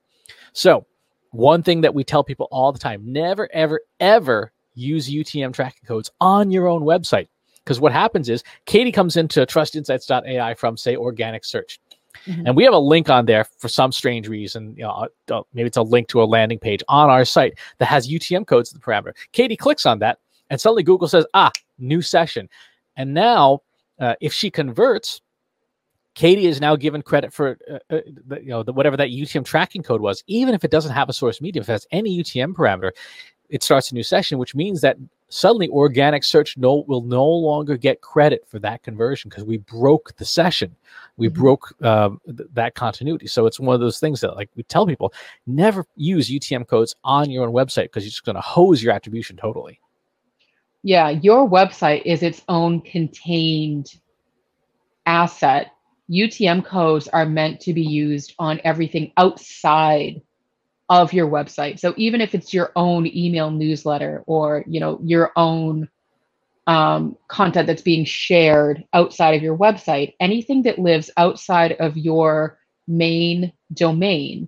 So 0.54 0.86
one 1.32 1.64
thing 1.64 1.82
that 1.82 1.94
we 1.94 2.04
tell 2.04 2.24
people 2.24 2.48
all 2.52 2.72
the 2.72 2.80
time: 2.80 3.02
never, 3.06 3.50
ever, 3.54 3.82
ever 4.00 4.52
use 4.76 5.10
UTM 5.10 5.54
tracking 5.54 5.84
codes 5.86 6.12
on 6.22 6.52
your 6.52 6.68
own 6.68 6.84
website. 6.84 7.28
Because 7.64 7.80
what 7.80 7.92
happens 7.92 8.30
is 8.30 8.44
Katie 8.66 8.92
comes 8.92 9.18
into 9.18 9.46
trustinsights.ai 9.46 10.54
from 10.54 10.78
say 10.78 10.96
organic 10.96 11.44
search. 11.44 11.80
Mm-hmm. 12.28 12.48
And 12.48 12.56
we 12.56 12.64
have 12.64 12.74
a 12.74 12.80
link 12.80 13.10
on 13.10 13.26
there 13.26 13.44
for 13.44 13.68
some 13.68 13.92
strange 13.92 14.28
reason. 14.28 14.76
You 14.78 14.84
know, 14.84 15.08
uh, 15.32 15.42
maybe 15.54 15.68
it's 15.68 15.78
a 15.78 15.82
link 15.82 16.08
to 16.10 16.22
a 16.22 16.26
landing 16.26 16.60
page 16.60 16.84
on 16.88 17.10
our 17.10 17.26
site 17.26 17.58
that 17.80 17.86
has 17.86 18.08
UTM 18.08 18.48
codes 18.48 18.72
in 18.72 18.80
the 18.80 18.86
parameter. 18.86 19.14
Katie 19.32 19.58
clicks 19.58 19.86
on 19.86 20.00
that, 20.00 20.20
and 20.50 20.62
suddenly 20.62 20.84
Google 20.84 21.08
says, 21.08 21.26
"Ah, 21.34 21.52
new 21.78 22.02
session." 22.02 22.50
And 22.98 23.14
now, 23.14 23.62
uh, 24.00 24.16
if 24.22 24.32
she 24.32 24.50
converts, 24.50 25.22
Katie 26.16 26.48
is 26.48 26.62
now 26.62 26.76
given 26.76 27.02
credit 27.02 27.34
for 27.34 27.58
uh, 27.70 27.94
uh, 27.94 28.00
you 28.38 28.48
know 28.48 28.64
the, 28.64 28.74
whatever 28.74 28.98
that 28.98 29.10
UTM 29.10 29.46
tracking 29.46 29.84
code 29.84 30.02
was, 30.02 30.24
even 30.28 30.56
if 30.56 30.64
it 30.64 30.72
doesn't 30.72 30.94
have 30.94 31.10
a 31.10 31.14
source 31.14 31.42
medium. 31.42 31.62
If 31.62 31.70
it 31.70 31.74
has 31.74 31.88
any 31.92 32.18
UTM 32.18 32.54
parameter, 32.54 32.92
it 33.50 33.62
starts 33.62 33.92
a 33.92 33.94
new 33.94 34.04
session, 34.04 34.38
which 34.38 34.56
means 34.56 34.82
that 34.82 34.98
suddenly 35.28 35.68
organic 35.70 36.24
search 36.24 36.56
no 36.56 36.86
will 36.88 37.02
no 37.02 37.26
longer 37.26 37.76
get 37.76 38.00
credit 38.00 38.46
for 38.48 38.60
that 38.60 38.82
conversion 38.84 39.30
because 39.30 39.44
we 39.44 39.58
broke 39.58 40.16
the 40.16 40.24
session, 40.24 40.74
we 41.18 41.28
mm-hmm. 41.28 41.42
broke 41.42 41.84
um, 41.84 42.22
th- 42.26 42.50
that 42.54 42.76
continuity. 42.76 43.28
So 43.28 43.46
it's 43.46 43.60
one 43.60 43.74
of 43.74 43.82
those 43.82 44.00
things 44.00 44.22
that 44.22 44.36
like 44.36 44.50
we 44.56 44.64
tell 44.64 44.88
people 44.88 45.14
never 45.46 45.86
use 45.98 46.30
UTM 46.30 46.68
codes 46.68 46.96
on 47.04 47.30
your 47.30 47.46
own 47.46 47.54
website 47.54 47.86
because 47.86 48.04
you're 48.04 48.12
just 48.12 48.26
going 48.26 48.36
to 48.36 48.42
hose 48.42 48.82
your 48.82 48.94
attribution 48.94 49.36
totally. 49.36 49.82
Yeah, 50.84 51.10
your 51.10 51.50
website 51.50 52.04
is 52.06 52.24
its 52.24 52.44
own 52.48 52.80
contained 52.82 53.96
asset 55.08 55.72
UTM 56.10 56.64
codes 56.66 57.08
are 57.08 57.26
meant 57.26 57.62
to 57.62 57.74
be 57.74 57.82
used 57.82 58.34
on 58.38 58.62
everything 58.64 59.12
outside 59.18 60.22
of 60.90 61.14
your 61.14 61.28
website. 61.28 61.80
So 61.80 61.94
even 61.98 62.22
if 62.22 62.36
it's 62.36 62.54
your 62.54 62.72
own 62.76 63.08
email 63.08 63.50
newsletter 63.50 64.24
or 64.28 64.64
you 64.68 64.80
know 64.80 65.00
your 65.04 65.32
own 65.36 65.90
um, 66.68 67.18
content 67.28 67.68
that's 67.68 67.82
being 67.82 68.06
shared 68.06 68.84
outside 68.94 69.36
of 69.36 69.44
your 69.44 69.58
website, 69.58 70.14
anything 70.20 70.64
that 70.64 70.80
lives 70.80 71.10
outside 71.18 71.74
of 71.74 71.98
your 71.98 72.60
main 72.88 73.52
domain 73.74 74.48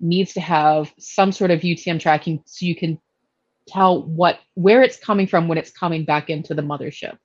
needs 0.00 0.32
to 0.34 0.40
have 0.40 0.92
some 0.98 1.30
sort 1.30 1.50
of 1.50 1.60
UTM 1.60 2.00
tracking 2.00 2.42
so 2.46 2.66
you 2.66 2.74
can 2.74 2.98
tell 3.68 4.02
what 4.02 4.40
where 4.54 4.82
it's 4.82 4.98
coming 4.98 5.26
from 5.26 5.46
when 5.46 5.58
it's 5.58 5.70
coming 5.70 6.04
back 6.04 6.30
into 6.30 6.54
the 6.54 6.62
mothership. 6.62 7.16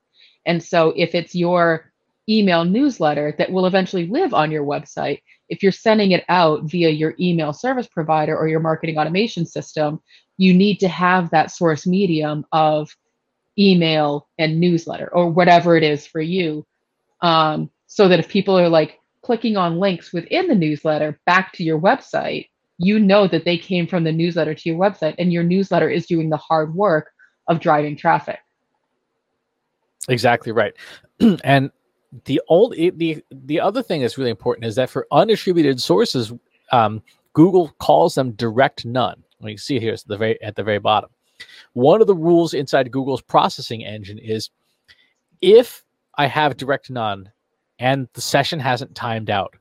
And 0.44 0.62
so 0.62 0.92
if 0.96 1.14
it's 1.14 1.34
your 1.34 1.90
email 2.28 2.64
newsletter 2.64 3.34
that 3.38 3.50
will 3.50 3.66
eventually 3.66 4.06
live 4.06 4.34
on 4.34 4.50
your 4.50 4.64
website, 4.64 5.20
if 5.48 5.62
you're 5.62 5.72
sending 5.72 6.12
it 6.12 6.24
out 6.28 6.64
via 6.64 6.90
your 6.90 7.14
email 7.20 7.52
service 7.52 7.86
provider 7.86 8.36
or 8.36 8.48
your 8.48 8.60
marketing 8.60 8.98
automation 8.98 9.46
system, 9.46 10.00
you 10.36 10.52
need 10.52 10.78
to 10.80 10.88
have 10.88 11.30
that 11.30 11.50
source 11.50 11.86
medium 11.86 12.44
of 12.52 12.94
email 13.58 14.28
and 14.38 14.60
newsletter 14.60 15.08
or 15.12 15.30
whatever 15.30 15.76
it 15.76 15.82
is 15.82 16.06
for 16.06 16.20
you. 16.20 16.66
Um, 17.22 17.70
so 17.86 18.08
that 18.08 18.18
if 18.18 18.28
people 18.28 18.58
are 18.58 18.68
like 18.68 19.00
clicking 19.22 19.56
on 19.56 19.78
links 19.78 20.12
within 20.12 20.48
the 20.48 20.54
newsletter 20.54 21.18
back 21.24 21.52
to 21.52 21.64
your 21.64 21.80
website, 21.80 22.48
you 22.78 22.98
know 22.98 23.26
that 23.26 23.44
they 23.44 23.56
came 23.56 23.86
from 23.86 24.04
the 24.04 24.12
newsletter 24.12 24.54
to 24.54 24.68
your 24.68 24.78
website 24.78 25.14
and 25.18 25.32
your 25.32 25.42
newsletter 25.42 25.88
is 25.88 26.06
doing 26.06 26.28
the 26.28 26.36
hard 26.36 26.74
work 26.74 27.10
of 27.48 27.60
driving 27.60 27.96
traffic. 27.96 28.38
Exactly 30.08 30.52
right. 30.52 30.74
and 31.44 31.70
the 32.24 32.40
old 32.48 32.74
the 32.74 33.22
the 33.30 33.60
other 33.60 33.82
thing 33.82 34.00
that's 34.00 34.18
really 34.18 34.30
important 34.30 34.66
is 34.66 34.74
that 34.76 34.90
for 34.90 35.06
undistributed 35.12 35.80
sources, 35.80 36.32
um, 36.72 37.02
Google 37.32 37.68
calls 37.78 38.14
them 38.14 38.32
direct 38.32 38.84
none. 38.84 39.22
Well, 39.40 39.50
you 39.50 39.58
see 39.58 39.78
here 39.78 39.92
at 39.92 40.02
the 40.06 40.16
very 40.16 40.40
at 40.42 40.56
the 40.56 40.62
very 40.62 40.78
bottom. 40.78 41.10
One 41.74 42.00
of 42.00 42.06
the 42.06 42.14
rules 42.14 42.54
inside 42.54 42.90
Google's 42.90 43.20
processing 43.20 43.84
engine 43.84 44.18
is 44.18 44.50
if 45.42 45.84
I 46.16 46.26
have 46.26 46.56
direct 46.56 46.90
none 46.90 47.30
and 47.78 48.08
the 48.14 48.22
session 48.22 48.58
hasn't 48.58 48.94
timed 48.94 49.28
out, 49.28 49.54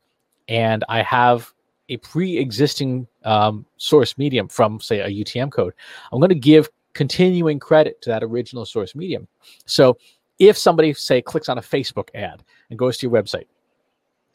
and 0.48 0.84
I 0.88 1.02
have 1.02 1.52
a 1.90 1.98
pre-existing 1.98 3.08
um, 3.26 3.66
source 3.78 4.18
medium 4.18 4.48
from 4.48 4.80
say 4.80 5.02
a 5.02 5.10
UTM 5.10 5.52
code, 5.52 5.74
I'm 6.12 6.20
going 6.20 6.30
to 6.30 6.36
give 6.36 6.70
continuing 6.94 7.60
credit 7.60 8.02
to 8.02 8.10
that 8.10 8.24
original 8.24 8.66
source 8.66 8.96
medium. 8.96 9.28
So 9.66 9.98
if 10.40 10.58
somebody 10.58 10.94
say 10.94 11.22
clicks 11.22 11.50
on 11.50 11.58
a 11.58 11.62
Facebook 11.62 12.10
ad 12.14 12.44
and 12.70 12.80
goes 12.80 12.98
to 12.98 13.08
your 13.08 13.14
website, 13.14 13.48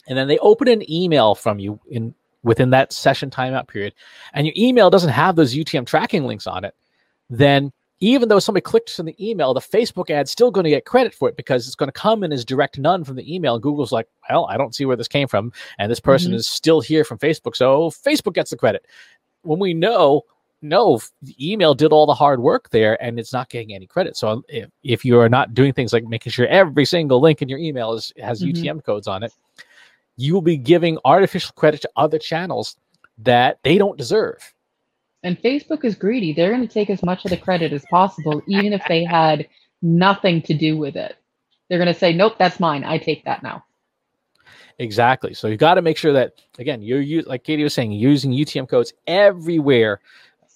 and 0.09 0.17
then 0.17 0.29
they 0.29 0.39
open 0.39 0.69
an 0.69 0.91
email 0.91 1.35
from 1.35 1.59
you 1.59 1.79
in 1.91 2.15
within 2.43 2.71
that 2.71 2.93
session 2.93 3.31
timeout 3.31 3.69
period, 3.69 3.95
and 4.33 4.47
your 4.47 4.55
email 4.57 4.89
doesn't 4.91 5.11
have 5.11 5.37
those 5.37 5.55
UTM 5.55 5.87
tracking 5.87 6.25
links 6.25 6.47
on 6.47 6.65
it, 6.65 6.75
then 7.29 7.73
even 8.01 8.29
though 8.29 8.39
somebody 8.39 8.63
clicked 8.63 8.99
on 8.99 9.05
the 9.05 9.31
email, 9.31 9.53
the 9.53 9.61
Facebook 9.61 10.09
ad's 10.09 10.31
still 10.31 10.51
going 10.51 10.65
to 10.65 10.71
get 10.71 10.87
credit 10.87 11.15
for 11.15 11.29
it 11.29 11.37
because 11.37 11.67
it's 11.67 11.77
going 11.77 11.89
to 11.89 11.93
come 11.93 12.25
in 12.25 12.33
as 12.33 12.47
direct 12.47 12.79
none 12.79 13.05
from 13.05 13.17
the 13.17 13.35
email. 13.35 13.55
And 13.55 13.63
Google's 13.63 13.93
like, 13.93 14.09
well, 14.29 14.47
I 14.47 14.57
don't 14.57 14.75
see 14.75 14.87
where 14.87 14.97
this 14.97 15.07
came 15.07 15.29
from. 15.29 15.53
And 15.79 15.91
this 15.91 16.01
person 16.01 16.31
mm-hmm. 16.31 16.37
is 16.37 16.49
still 16.49 16.81
here 16.81 17.05
from 17.05 17.19
Facebook. 17.19 17.55
So 17.55 17.91
Facebook 17.91 18.33
gets 18.33 18.51
the 18.51 18.57
credit. 18.57 18.87
When 19.43 19.59
we 19.59 19.75
know 19.75 20.23
no, 20.63 21.01
email 21.41 21.75
did 21.75 21.93
all 21.93 22.07
the 22.07 22.15
hard 22.15 22.41
work 22.41 22.71
there 22.71 23.03
and 23.03 23.19
it's 23.19 23.33
not 23.33 23.49
getting 23.49 23.75
any 23.75 23.87
credit. 23.87 24.17
So 24.17 24.29
um, 24.29 24.45
if, 24.49 24.71
if 24.83 25.05
you 25.05 25.19
are 25.19 25.29
not 25.29 25.55
doing 25.55 25.73
things 25.73 25.93
like 25.93 26.05
making 26.05 26.33
sure 26.33 26.47
every 26.47 26.85
single 26.85 27.21
link 27.21 27.43
in 27.43 27.49
your 27.49 27.59
email 27.59 27.93
is, 27.93 28.13
has 28.19 28.43
mm-hmm. 28.43 28.63
UTM 28.63 28.85
codes 28.85 29.07
on 29.07 29.23
it, 29.23 29.33
you 30.17 30.35
will 30.35 30.43
be 30.43 30.57
giving 30.57 30.99
artificial 31.05 31.53
credit 31.57 31.81
to 31.83 31.91
other 31.97 32.19
channels 32.19 32.77
that 33.19 33.59
they 33.63 33.79
don't 33.79 33.97
deserve. 33.97 34.55
And 35.23 35.41
Facebook 35.41 35.85
is 35.85 35.95
greedy. 35.95 36.33
They're 36.33 36.51
going 36.51 36.67
to 36.67 36.73
take 36.73 36.91
as 36.91 37.03
much 37.03 37.25
of 37.25 37.31
the 37.31 37.37
credit 37.37 37.73
as 37.73 37.85
possible, 37.91 38.43
even 38.49 38.73
if 38.73 38.83
they 38.89 39.05
had 39.05 39.47
nothing 39.83 40.43
to 40.43 40.55
do 40.55 40.77
with 40.77 40.97
it. 40.97 41.17
They're 41.69 41.79
going 41.79 41.93
to 41.93 41.99
say, 41.99 42.13
nope, 42.13 42.37
that's 42.39 42.59
mine. 42.59 42.85
I 42.85 42.99
take 42.99 43.25
that 43.25 43.43
now. 43.43 43.65
Exactly. 44.79 45.35
So 45.35 45.49
you 45.49 45.59
got 45.59 45.75
to 45.75 45.83
make 45.83 45.99
sure 45.99 46.15
that, 46.15 46.33
again, 46.59 46.81
you're, 46.81 47.23
like 47.25 47.45
Katie 47.45 47.63
was 47.63 47.75
saying, 47.75 47.93
using 47.93 48.33
UTM 48.33 48.67
codes 48.67 48.95
everywhere 49.07 50.01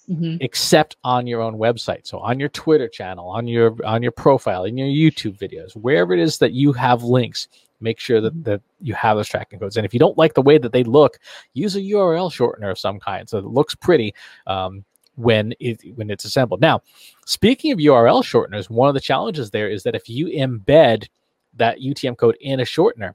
mm-hmm. 0.09 0.37
except 0.41 0.97
on 1.05 1.27
your 1.27 1.41
own 1.41 1.55
website. 1.55 2.07
So 2.07 2.19
on 2.19 2.39
your 2.41 2.49
Twitter 2.49 2.89
channel, 2.89 3.29
on 3.29 3.47
your 3.47 3.77
on 3.85 4.03
your 4.03 4.13
profile, 4.13 4.65
in 4.65 4.77
your 4.77 4.89
YouTube 4.89 5.39
videos, 5.39 5.75
wherever 5.75 6.13
it 6.13 6.21
is 6.21 6.39
that 6.39 6.53
you 6.53 6.73
have 6.73 7.03
links, 7.03 7.49
make 7.81 8.01
sure 8.01 8.21
that, 8.21 8.33
mm-hmm. 8.33 8.51
that 8.51 8.63
you 8.81 8.95
have 8.95 9.17
those 9.17 9.29
tracking 9.29 9.59
codes. 9.59 9.77
And 9.77 9.87
if 9.87 9.93
you 9.93 10.01
don't 10.01 10.19
like 10.19 10.35
the 10.35 10.43
way 10.43 10.59
that 10.59 10.73
they 10.73 10.85
look, 10.85 11.19
use 11.53 11.77
a 11.77 11.81
URL 11.81 12.31
shortener 12.33 12.71
of 12.71 12.79
some 12.79 13.01
kind 13.01 13.29
so 13.29 13.39
it 13.39 13.45
looks 13.45 13.75
pretty. 13.75 14.15
Um, 14.47 14.85
when 15.17 15.55
it 15.61 15.81
when 15.97 16.11
it's 16.11 16.25
assembled. 16.25 16.61
Now, 16.61 16.83
speaking 17.25 17.71
of 17.71 17.79
URL 17.79 18.25
shorteners, 18.25 18.69
one 18.69 18.89
of 18.89 18.95
the 18.95 19.01
challenges 19.01 19.49
there 19.49 19.71
is 19.71 19.85
that 19.85 19.95
if 19.95 20.09
you 20.09 20.27
embed 20.27 21.07
that 21.55 21.79
UTM 21.79 22.17
code 22.17 22.37
in 22.41 22.59
a 22.59 22.65
shortener, 22.65 23.15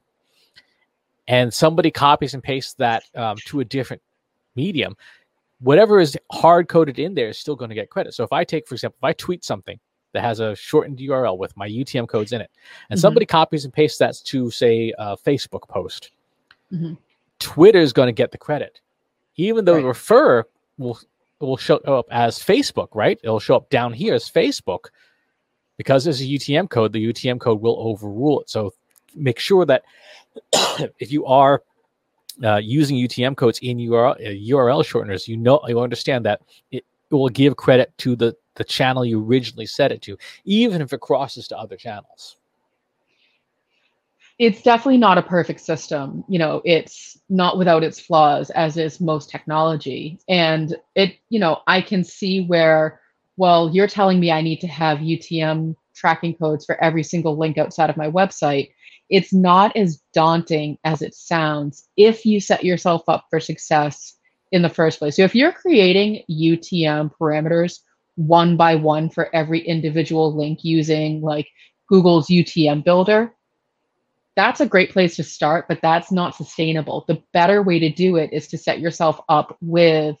and 1.28 1.52
somebody 1.52 1.90
copies 1.90 2.34
and 2.34 2.42
pastes 2.42 2.74
that 2.74 3.04
um, 3.14 3.36
to 3.46 3.60
a 3.60 3.64
different 3.64 4.02
medium, 4.56 4.96
whatever 5.60 6.00
is 6.00 6.16
hard 6.32 6.68
coded 6.68 6.98
in 6.98 7.14
there 7.14 7.28
is 7.28 7.38
still 7.38 7.56
going 7.56 7.68
to 7.68 7.74
get 7.74 7.90
credit. 7.90 8.14
So 8.14 8.24
if 8.24 8.32
I 8.32 8.44
take, 8.44 8.66
for 8.66 8.74
example, 8.74 8.96
if 9.00 9.04
I 9.04 9.12
tweet 9.12 9.44
something 9.44 9.78
that 10.12 10.22
has 10.22 10.40
a 10.40 10.56
shortened 10.56 10.98
URL 10.98 11.38
with 11.38 11.56
my 11.56 11.68
UTM 11.68 12.08
codes 12.08 12.32
in 12.32 12.40
it, 12.40 12.50
and 12.88 12.96
mm-hmm. 12.96 13.00
somebody 13.00 13.26
copies 13.26 13.64
and 13.64 13.72
pastes 13.72 13.98
that 13.98 14.16
to, 14.24 14.50
say, 14.50 14.92
a 14.98 15.16
Facebook 15.16 15.68
post, 15.68 16.10
mm-hmm. 16.72 16.94
Twitter 17.38 17.78
is 17.78 17.92
going 17.92 18.08
to 18.08 18.12
get 18.12 18.32
the 18.32 18.38
credit, 18.38 18.80
even 19.36 19.64
though 19.64 19.74
right. 19.74 19.82
the 19.82 19.88
refer 19.88 20.44
will 20.78 20.98
will 21.40 21.56
show 21.56 21.76
up 21.78 22.06
as 22.10 22.38
Facebook, 22.38 22.88
right? 22.94 23.18
It'll 23.22 23.40
show 23.40 23.56
up 23.56 23.70
down 23.70 23.94
here 23.94 24.14
as 24.14 24.28
Facebook 24.28 24.86
because 25.78 26.04
there's 26.04 26.20
a 26.20 26.24
UTM 26.24 26.68
code. 26.68 26.92
The 26.92 27.12
UTM 27.12 27.40
code 27.40 27.62
will 27.62 27.78
overrule 27.78 28.42
it. 28.42 28.50
So 28.50 28.74
make 29.14 29.38
sure 29.38 29.64
that 29.64 29.82
if 30.98 31.10
you 31.10 31.24
are 31.24 31.62
uh, 32.44 32.56
using 32.56 32.96
UTM 32.96 33.36
codes 33.36 33.58
in 33.62 33.78
URL, 33.78 34.18
URL 34.48 34.80
uh, 34.80 34.82
shorteners, 34.82 35.28
you 35.28 35.36
know 35.36 35.60
you 35.68 35.80
understand 35.80 36.24
that 36.26 36.40
it, 36.70 36.84
it 37.10 37.14
will 37.14 37.28
give 37.28 37.56
credit 37.56 37.92
to 37.98 38.16
the 38.16 38.36
the 38.56 38.64
channel 38.64 39.04
you 39.04 39.24
originally 39.24 39.66
set 39.66 39.92
it 39.92 40.02
to, 40.02 40.18
even 40.44 40.82
if 40.82 40.92
it 40.92 41.00
crosses 41.00 41.48
to 41.48 41.58
other 41.58 41.76
channels. 41.76 42.36
It's 44.38 44.62
definitely 44.62 44.98
not 44.98 45.18
a 45.18 45.22
perfect 45.22 45.60
system. 45.60 46.24
You 46.28 46.38
know, 46.38 46.62
it's 46.64 47.18
not 47.28 47.58
without 47.58 47.84
its 47.84 48.00
flaws, 48.00 48.50
as 48.50 48.76
is 48.76 49.00
most 49.00 49.30
technology. 49.30 50.18
And 50.28 50.76
it, 50.94 51.16
you 51.28 51.38
know, 51.38 51.60
I 51.66 51.82
can 51.82 52.02
see 52.02 52.44
where, 52.46 53.00
well, 53.36 53.70
you're 53.70 53.86
telling 53.86 54.18
me 54.18 54.30
I 54.30 54.40
need 54.40 54.60
to 54.60 54.66
have 54.66 54.98
UTM 54.98 55.76
tracking 55.94 56.34
codes 56.34 56.64
for 56.64 56.82
every 56.82 57.02
single 57.02 57.36
link 57.36 57.58
outside 57.58 57.90
of 57.90 57.98
my 57.98 58.10
website 58.10 58.70
it's 59.10 59.32
not 59.32 59.76
as 59.76 60.00
daunting 60.14 60.78
as 60.84 61.02
it 61.02 61.14
sounds 61.14 61.88
if 61.96 62.24
you 62.24 62.40
set 62.40 62.64
yourself 62.64 63.02
up 63.08 63.26
for 63.28 63.40
success 63.40 64.16
in 64.52 64.62
the 64.62 64.68
first 64.68 64.98
place. 64.98 65.16
So 65.16 65.22
if 65.22 65.34
you're 65.34 65.52
creating 65.52 66.22
UTM 66.30 67.10
parameters 67.20 67.80
one 68.14 68.56
by 68.56 68.76
one 68.76 69.10
for 69.10 69.34
every 69.34 69.60
individual 69.60 70.34
link 70.34 70.60
using 70.62 71.20
like 71.20 71.48
Google's 71.88 72.28
UTM 72.28 72.84
builder, 72.84 73.34
that's 74.36 74.60
a 74.60 74.66
great 74.66 74.92
place 74.92 75.16
to 75.16 75.24
start, 75.24 75.66
but 75.68 75.80
that's 75.82 76.12
not 76.12 76.36
sustainable. 76.36 77.04
The 77.08 77.22
better 77.32 77.62
way 77.62 77.80
to 77.80 77.90
do 77.90 78.16
it 78.16 78.32
is 78.32 78.46
to 78.48 78.58
set 78.58 78.80
yourself 78.80 79.20
up 79.28 79.56
with 79.60 80.16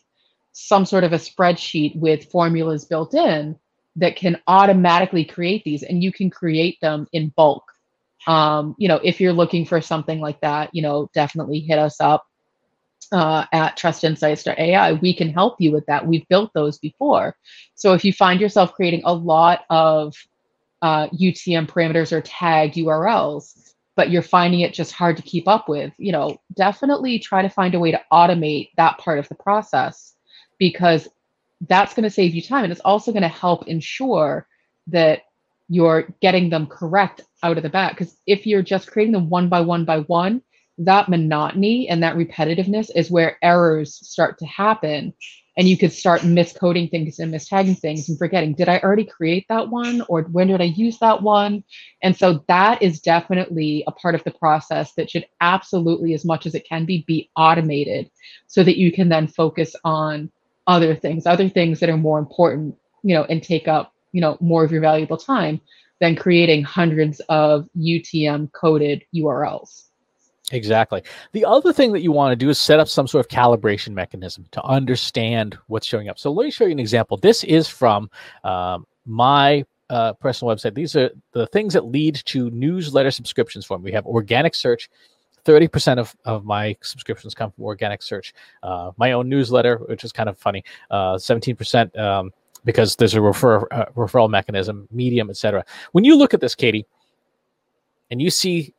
some 0.52 0.84
sort 0.84 1.04
of 1.04 1.12
a 1.12 1.16
spreadsheet 1.16 1.96
with 1.96 2.30
formulas 2.30 2.84
built 2.84 3.14
in 3.14 3.56
that 3.96 4.16
can 4.16 4.40
automatically 4.48 5.24
create 5.24 5.62
these 5.64 5.84
and 5.84 6.02
you 6.02 6.12
can 6.12 6.28
create 6.28 6.78
them 6.80 7.06
in 7.12 7.28
bulk 7.36 7.69
um, 8.26 8.74
you 8.78 8.88
know, 8.88 9.00
if 9.02 9.20
you're 9.20 9.32
looking 9.32 9.64
for 9.64 9.80
something 9.80 10.20
like 10.20 10.40
that, 10.40 10.70
you 10.72 10.82
know, 10.82 11.08
definitely 11.14 11.60
hit 11.60 11.78
us 11.78 12.00
up 12.00 12.26
uh, 13.12 13.46
at 13.52 13.76
trustinsights.ai. 13.78 14.92
We 14.94 15.14
can 15.14 15.30
help 15.30 15.56
you 15.58 15.72
with 15.72 15.86
that. 15.86 16.06
We've 16.06 16.26
built 16.28 16.52
those 16.54 16.78
before. 16.78 17.36
So 17.74 17.94
if 17.94 18.04
you 18.04 18.12
find 18.12 18.40
yourself 18.40 18.74
creating 18.74 19.02
a 19.04 19.14
lot 19.14 19.62
of 19.70 20.14
uh, 20.82 21.08
UTM 21.08 21.66
parameters 21.66 22.12
or 22.12 22.20
tagged 22.20 22.74
URLs, 22.76 23.72
but 23.96 24.10
you're 24.10 24.22
finding 24.22 24.60
it 24.60 24.72
just 24.72 24.92
hard 24.92 25.16
to 25.16 25.22
keep 25.22 25.48
up 25.48 25.68
with, 25.68 25.92
you 25.98 26.12
know, 26.12 26.40
definitely 26.54 27.18
try 27.18 27.42
to 27.42 27.48
find 27.48 27.74
a 27.74 27.80
way 27.80 27.90
to 27.90 28.00
automate 28.12 28.70
that 28.76 28.98
part 28.98 29.18
of 29.18 29.28
the 29.28 29.34
process 29.34 30.14
because 30.58 31.08
that's 31.68 31.92
going 31.94 32.04
to 32.04 32.10
save 32.10 32.34
you 32.34 32.40
time 32.40 32.64
and 32.64 32.72
it's 32.72 32.80
also 32.82 33.12
going 33.12 33.22
to 33.22 33.28
help 33.28 33.66
ensure 33.68 34.46
that 34.86 35.22
you're 35.68 36.08
getting 36.20 36.48
them 36.48 36.66
correct 36.66 37.22
out 37.42 37.56
of 37.56 37.62
the 37.62 37.68
bat. 37.68 37.92
Because 37.92 38.16
if 38.26 38.46
you're 38.46 38.62
just 38.62 38.90
creating 38.90 39.12
them 39.12 39.28
one 39.28 39.48
by 39.48 39.60
one 39.60 39.84
by 39.84 40.00
one, 40.00 40.42
that 40.78 41.08
monotony 41.08 41.88
and 41.88 42.02
that 42.02 42.16
repetitiveness 42.16 42.90
is 42.94 43.10
where 43.10 43.36
errors 43.42 43.94
start 44.06 44.38
to 44.38 44.46
happen. 44.46 45.12
And 45.56 45.68
you 45.68 45.76
could 45.76 45.92
start 45.92 46.22
miscoding 46.22 46.90
things 46.90 47.18
and 47.18 47.34
mistagging 47.34 47.78
things 47.78 48.08
and 48.08 48.16
forgetting 48.16 48.54
did 48.54 48.68
i 48.68 48.78
already 48.78 49.04
create 49.04 49.44
that 49.48 49.68
one? 49.68 50.02
Or 50.08 50.22
when 50.22 50.48
did 50.48 50.60
i 50.62 50.64
use 50.64 50.98
that 51.00 51.22
one? 51.22 51.64
And 52.02 52.16
so 52.16 52.44
that 52.48 52.80
is 52.82 53.00
definitely 53.00 53.84
a 53.86 53.92
part 53.92 54.14
of 54.14 54.24
the 54.24 54.30
process 54.30 54.94
that 54.94 55.10
should 55.10 55.26
absolutely 55.40 56.14
as 56.14 56.24
much 56.24 56.46
as 56.46 56.54
it 56.54 56.66
can 56.66 56.86
be 56.86 57.04
be 57.06 57.30
automated 57.36 58.10
so 58.46 58.62
that 58.62 58.78
you 58.78 58.90
can 58.90 59.10
then 59.10 59.26
focus 59.26 59.76
on 59.84 60.30
other 60.66 60.94
things 60.94 61.26
other 61.26 61.48
things 61.48 61.80
that 61.80 61.90
are 61.90 61.96
more 61.96 62.18
important 62.18 62.76
you 63.02 63.14
know 63.14 63.24
and 63.24 63.42
take 63.42 63.66
up 63.68 63.92
you 64.12 64.20
know 64.20 64.36
more 64.40 64.64
of 64.64 64.72
your 64.72 64.80
valuable 64.80 65.16
time 65.16 65.60
than 66.00 66.16
creating 66.16 66.62
hundreds 66.62 67.20
of 67.28 67.68
utm 67.76 68.50
coded 68.52 69.02
urls 69.14 69.90
Exactly. 70.52 71.02
The 71.32 71.44
other 71.44 71.72
thing 71.72 71.92
that 71.92 72.00
you 72.00 72.12
want 72.12 72.32
to 72.32 72.36
do 72.36 72.48
is 72.48 72.58
set 72.58 72.80
up 72.80 72.88
some 72.88 73.06
sort 73.06 73.24
of 73.24 73.30
calibration 73.30 73.90
mechanism 73.90 74.46
to 74.52 74.62
understand 74.64 75.56
what's 75.68 75.86
showing 75.86 76.08
up. 76.08 76.18
So 76.18 76.32
let 76.32 76.44
me 76.44 76.50
show 76.50 76.64
you 76.64 76.72
an 76.72 76.80
example. 76.80 77.16
This 77.16 77.44
is 77.44 77.68
from 77.68 78.10
um, 78.44 78.86
my 79.06 79.64
uh, 79.90 80.14
personal 80.14 80.54
website. 80.54 80.74
These 80.74 80.96
are 80.96 81.10
the 81.32 81.46
things 81.48 81.74
that 81.74 81.84
lead 81.84 82.16
to 82.26 82.50
newsletter 82.50 83.10
subscriptions 83.10 83.64
for 83.64 83.78
me. 83.78 83.84
We 83.84 83.92
have 83.92 84.06
organic 84.06 84.54
search. 84.54 84.90
30% 85.46 85.98
of, 85.98 86.14
of 86.26 86.44
my 86.44 86.76
subscriptions 86.82 87.34
come 87.34 87.50
from 87.50 87.64
organic 87.64 88.02
search. 88.02 88.34
Uh, 88.62 88.90
my 88.98 89.12
own 89.12 89.28
newsletter, 89.28 89.78
which 89.88 90.04
is 90.04 90.12
kind 90.12 90.28
of 90.28 90.36
funny, 90.36 90.62
uh, 90.90 91.14
17% 91.14 91.98
um, 91.98 92.30
because 92.64 92.96
there's 92.96 93.14
a 93.14 93.20
refer, 93.20 93.66
uh, 93.70 93.86
referral 93.96 94.30
mechanism, 94.30 94.88
medium, 94.90 95.30
etc. 95.30 95.64
When 95.92 96.04
you 96.04 96.16
look 96.16 96.34
at 96.34 96.40
this, 96.40 96.54
Katie, 96.54 96.86
and 98.10 98.20
you 98.20 98.30
see 98.30 98.74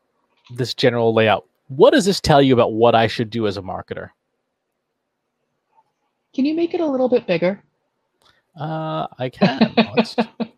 this 0.56 0.74
general 0.74 1.14
layout, 1.14 1.46
what 1.68 1.92
does 1.92 2.06
this 2.06 2.20
tell 2.20 2.42
you 2.42 2.54
about 2.54 2.74
what 2.74 2.96
I 2.96 3.08
should 3.08 3.30
do 3.30 3.48
as 3.48 3.58
a 3.58 3.62
marketer? 3.62 4.10
Can 6.34 6.46
you 6.46 6.54
make 6.54 6.74
it 6.74 6.82
a 6.82 6.86
little 6.86 7.10
bit 7.10 7.28
bigger? 7.28 7.62
Uh, 8.60 9.08
I 9.18 9.30
can. 9.30 9.74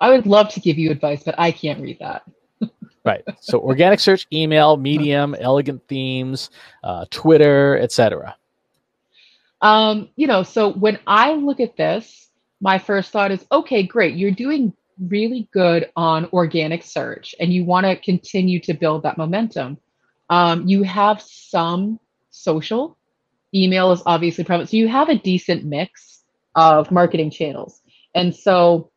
I 0.00 0.10
would 0.10 0.26
love 0.26 0.48
to 0.50 0.60
give 0.60 0.78
you 0.78 0.90
advice, 0.90 1.22
but 1.24 1.34
I 1.38 1.50
can't 1.52 1.80
read 1.80 1.98
that. 2.00 2.22
right. 3.04 3.22
So 3.40 3.60
organic 3.60 4.00
search, 4.00 4.26
email, 4.32 4.76
medium, 4.76 5.34
elegant 5.38 5.82
themes, 5.88 6.50
uh, 6.84 7.06
Twitter, 7.10 7.78
etc. 7.78 8.36
Um, 9.60 10.08
you 10.16 10.26
know, 10.26 10.42
so 10.42 10.72
when 10.72 10.98
I 11.06 11.32
look 11.34 11.60
at 11.60 11.76
this, 11.76 12.29
my 12.60 12.78
first 12.78 13.10
thought 13.10 13.30
is, 13.32 13.44
okay, 13.50 13.82
great. 13.82 14.16
You're 14.16 14.30
doing 14.30 14.72
really 15.00 15.48
good 15.52 15.90
on 15.96 16.28
organic 16.32 16.82
search 16.82 17.34
and 17.40 17.52
you 17.52 17.64
want 17.64 17.86
to 17.86 17.96
continue 17.96 18.60
to 18.60 18.74
build 18.74 19.02
that 19.02 19.16
momentum. 19.16 19.78
Um, 20.28 20.66
you 20.68 20.82
have 20.82 21.22
some 21.22 21.98
social. 22.30 22.96
Email 23.54 23.92
is 23.92 24.02
obviously 24.06 24.44
prevalent. 24.44 24.70
So 24.70 24.76
you 24.76 24.88
have 24.88 25.08
a 25.08 25.16
decent 25.16 25.64
mix 25.64 26.22
of 26.54 26.90
marketing 26.90 27.30
channels. 27.30 27.80
And 28.14 28.34
so 28.34 28.90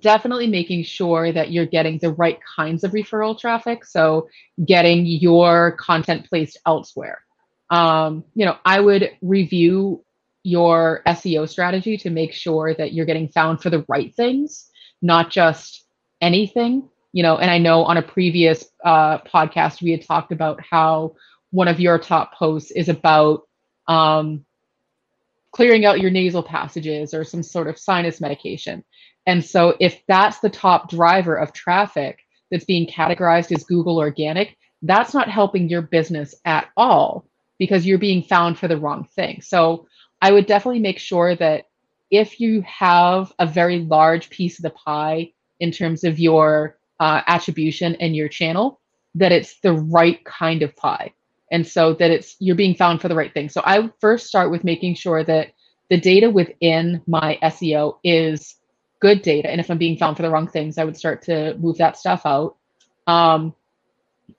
definitely 0.00 0.46
making 0.46 0.84
sure 0.84 1.32
that 1.32 1.50
you're 1.50 1.66
getting 1.66 1.98
the 1.98 2.12
right 2.12 2.38
kinds 2.56 2.84
of 2.84 2.92
referral 2.92 3.38
traffic. 3.38 3.84
So 3.84 4.28
getting 4.64 5.04
your 5.06 5.72
content 5.72 6.28
placed 6.28 6.58
elsewhere. 6.66 7.22
Um, 7.70 8.24
you 8.34 8.46
know, 8.46 8.56
I 8.64 8.80
would 8.80 9.10
review 9.20 10.04
your 10.48 11.02
SEO 11.06 11.48
strategy 11.48 11.96
to 11.98 12.10
make 12.10 12.32
sure 12.32 12.74
that 12.74 12.92
you're 12.92 13.06
getting 13.06 13.28
found 13.28 13.62
for 13.62 13.70
the 13.70 13.84
right 13.88 14.14
things, 14.14 14.70
not 15.02 15.30
just 15.30 15.84
anything 16.20 16.88
you 17.12 17.22
know, 17.22 17.38
and 17.38 17.50
I 17.50 17.58
know 17.58 17.84
on 17.84 17.96
a 17.96 18.02
previous 18.02 18.64
uh, 18.84 19.18
podcast 19.18 19.82
we 19.82 19.92
had 19.92 20.02
talked 20.02 20.32
about 20.32 20.60
how 20.62 21.14
one 21.50 21.68
of 21.68 21.80
your 21.80 21.98
top 21.98 22.34
posts 22.34 22.70
is 22.70 22.88
about 22.88 23.42
um, 23.86 24.44
clearing 25.52 25.86
out 25.86 26.00
your 26.00 26.10
nasal 26.10 26.42
passages 26.42 27.14
or 27.14 27.24
some 27.24 27.42
sort 27.42 27.68
of 27.68 27.78
sinus 27.78 28.20
medication. 28.20 28.84
And 29.26 29.44
so, 29.44 29.74
if 29.80 30.02
that's 30.06 30.40
the 30.40 30.50
top 30.50 30.90
driver 30.90 31.34
of 31.34 31.52
traffic 31.52 32.20
that's 32.50 32.64
being 32.64 32.86
categorized 32.86 33.54
as 33.54 33.64
Google 33.64 33.98
organic, 33.98 34.56
that's 34.82 35.14
not 35.14 35.28
helping 35.28 35.68
your 35.68 35.82
business 35.82 36.34
at 36.44 36.68
all 36.76 37.26
because 37.58 37.86
you're 37.86 37.98
being 37.98 38.22
found 38.22 38.58
for 38.58 38.68
the 38.68 38.78
wrong 38.78 39.04
thing. 39.16 39.40
So, 39.40 39.86
I 40.20 40.32
would 40.32 40.46
definitely 40.46 40.80
make 40.80 40.98
sure 40.98 41.34
that 41.36 41.66
if 42.10 42.40
you 42.40 42.62
have 42.62 43.32
a 43.38 43.46
very 43.46 43.80
large 43.80 44.30
piece 44.30 44.58
of 44.58 44.62
the 44.62 44.70
pie 44.70 45.32
in 45.60 45.70
terms 45.70 46.04
of 46.04 46.18
your 46.18 46.78
uh, 47.00 47.22
attribution 47.26 47.94
and 47.96 48.16
your 48.16 48.28
channel 48.28 48.80
that 49.14 49.32
it's 49.32 49.58
the 49.60 49.72
right 49.72 50.24
kind 50.24 50.62
of 50.62 50.74
pie. 50.76 51.12
And 51.50 51.66
so 51.66 51.94
that 51.94 52.10
it's 52.10 52.36
you're 52.40 52.56
being 52.56 52.74
found 52.74 53.00
for 53.00 53.08
the 53.08 53.14
right 53.14 53.32
thing. 53.32 53.48
So 53.48 53.62
i 53.64 53.90
first 54.00 54.26
start 54.26 54.50
with 54.50 54.64
making 54.64 54.94
sure 54.94 55.24
that 55.24 55.52
the 55.90 55.98
data 55.98 56.28
within 56.28 57.02
my 57.06 57.38
seo 57.42 57.98
is 58.04 58.56
good 59.00 59.22
data. 59.22 59.50
And 59.50 59.60
if 59.60 59.70
i'm 59.70 59.78
being 59.78 59.96
found 59.96 60.16
for 60.16 60.22
the 60.22 60.30
wrong 60.30 60.48
things 60.48 60.78
i 60.78 60.84
would 60.84 60.96
start 60.96 61.22
to 61.22 61.56
move 61.58 61.78
that 61.78 61.96
stuff 61.96 62.22
out. 62.24 62.56
Um, 63.06 63.54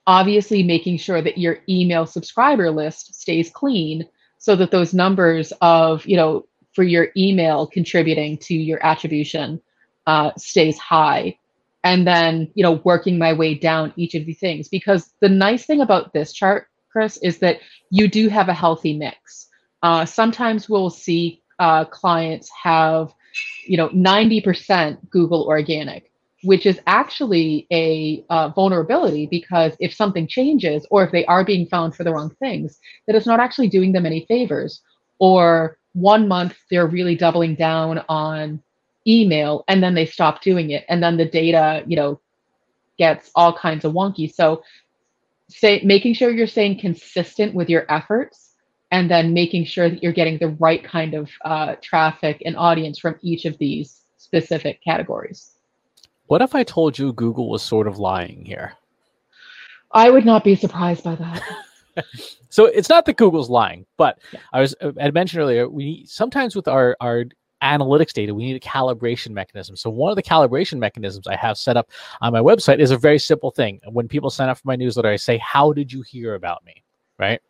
obviously 0.06 0.62
making 0.62 0.98
sure 0.98 1.20
that 1.20 1.38
your 1.38 1.58
email 1.68 2.06
subscriber 2.06 2.70
list 2.70 3.14
stays 3.14 3.50
clean 3.50 4.08
so 4.40 4.56
that 4.56 4.72
those 4.72 4.92
numbers 4.92 5.52
of 5.60 6.04
you 6.06 6.16
know 6.16 6.46
for 6.72 6.82
your 6.82 7.08
email 7.16 7.66
contributing 7.66 8.38
to 8.38 8.54
your 8.54 8.84
attribution 8.84 9.60
uh, 10.06 10.32
stays 10.36 10.78
high. 10.78 11.36
And 11.84 12.06
then 12.06 12.50
you 12.54 12.64
know 12.64 12.80
working 12.84 13.18
my 13.18 13.32
way 13.32 13.54
down 13.54 13.92
each 13.96 14.14
of 14.14 14.26
these 14.26 14.40
things. 14.40 14.68
Because 14.68 15.12
the 15.20 15.28
nice 15.28 15.64
thing 15.64 15.80
about 15.80 16.12
this 16.12 16.32
chart 16.32 16.66
chris 16.90 17.18
is 17.22 17.38
that 17.38 17.60
you 17.90 18.08
do 18.08 18.28
have 18.28 18.48
a 18.48 18.54
healthy 18.54 18.98
mix. 18.98 19.46
Uh, 19.82 20.04
sometimes 20.04 20.68
we'll 20.68 20.90
see 20.90 21.42
uh, 21.58 21.84
clients 21.84 22.50
have 22.50 23.14
you 23.66 23.76
know 23.76 23.88
90% 23.90 25.08
google 25.10 25.44
organic 25.44 26.09
which 26.42 26.64
is 26.64 26.80
actually 26.86 27.66
a 27.70 28.24
uh, 28.30 28.48
vulnerability 28.48 29.26
because 29.26 29.72
if 29.78 29.92
something 29.92 30.26
changes 30.26 30.86
or 30.90 31.04
if 31.04 31.12
they 31.12 31.24
are 31.26 31.44
being 31.44 31.66
found 31.66 31.94
for 31.94 32.02
the 32.02 32.12
wrong 32.12 32.34
things 32.38 32.80
that 33.06 33.14
it's 33.14 33.26
not 33.26 33.40
actually 33.40 33.68
doing 33.68 33.92
them 33.92 34.06
any 34.06 34.24
favors. 34.26 34.80
Or 35.18 35.76
one 35.92 36.28
month 36.28 36.56
they're 36.70 36.86
really 36.86 37.14
doubling 37.14 37.56
down 37.56 38.02
on 38.08 38.62
email 39.06 39.64
and 39.68 39.82
then 39.82 39.94
they 39.94 40.06
stop 40.06 40.40
doing 40.42 40.70
it 40.70 40.84
and 40.88 41.02
then 41.02 41.16
the 41.16 41.24
data 41.24 41.82
you 41.86 41.96
know 41.96 42.20
gets 42.98 43.30
all 43.34 43.56
kinds 43.56 43.84
of 43.84 43.92
wonky. 43.92 44.32
So 44.32 44.62
say 45.48 45.82
making 45.84 46.14
sure 46.14 46.30
you're 46.30 46.46
staying 46.46 46.80
consistent 46.80 47.54
with 47.54 47.68
your 47.68 47.84
efforts 47.92 48.54
and 48.90 49.10
then 49.10 49.34
making 49.34 49.66
sure 49.66 49.90
that 49.90 50.02
you're 50.02 50.12
getting 50.12 50.38
the 50.38 50.56
right 50.58 50.82
kind 50.82 51.14
of 51.14 51.30
uh, 51.44 51.74
traffic 51.82 52.42
and 52.44 52.56
audience 52.56 52.98
from 52.98 53.16
each 53.22 53.44
of 53.44 53.58
these 53.58 54.04
specific 54.16 54.82
categories 54.82 55.59
what 56.30 56.42
if 56.42 56.54
i 56.54 56.62
told 56.62 56.98
you 56.98 57.12
google 57.12 57.50
was 57.50 57.62
sort 57.62 57.86
of 57.86 57.98
lying 57.98 58.44
here 58.44 58.72
i 59.92 60.10
would 60.10 60.24
not 60.24 60.44
be 60.44 60.54
surprised 60.54 61.04
by 61.04 61.14
that 61.14 61.42
so 62.50 62.66
it's 62.66 62.88
not 62.88 63.04
that 63.04 63.16
Google's 63.16 63.50
lying, 63.50 63.86
but 63.96 64.18
yeah. 64.32 64.40
I 64.52 64.60
was 64.60 64.74
uh, 64.80 64.92
I 65.00 65.10
mentioned 65.10 65.42
earlier 65.42 65.68
we 65.68 66.04
sometimes 66.06 66.54
with 66.54 66.68
our 66.68 66.96
our 67.00 67.24
analytics 67.62 68.12
data, 68.12 68.34
we 68.34 68.44
need 68.44 68.56
a 68.56 68.60
calibration 68.60 69.30
mechanism. 69.30 69.76
So 69.76 69.90
one 69.90 70.10
of 70.10 70.16
the 70.16 70.22
calibration 70.22 70.78
mechanisms 70.78 71.26
I 71.26 71.36
have 71.36 71.58
set 71.58 71.76
up 71.76 71.90
on 72.20 72.32
my 72.32 72.40
website 72.40 72.78
is 72.78 72.90
a 72.90 72.96
very 72.96 73.18
simple 73.18 73.50
thing. 73.50 73.80
When 73.90 74.08
people 74.08 74.30
sign 74.30 74.48
up 74.48 74.58
for 74.58 74.66
my 74.66 74.76
newsletter, 74.76 75.08
I 75.08 75.16
say, 75.16 75.38
"How 75.38 75.72
did 75.72 75.92
you 75.92 76.02
hear 76.02 76.34
about 76.34 76.64
me?" 76.64 76.82
Right, 77.20 77.40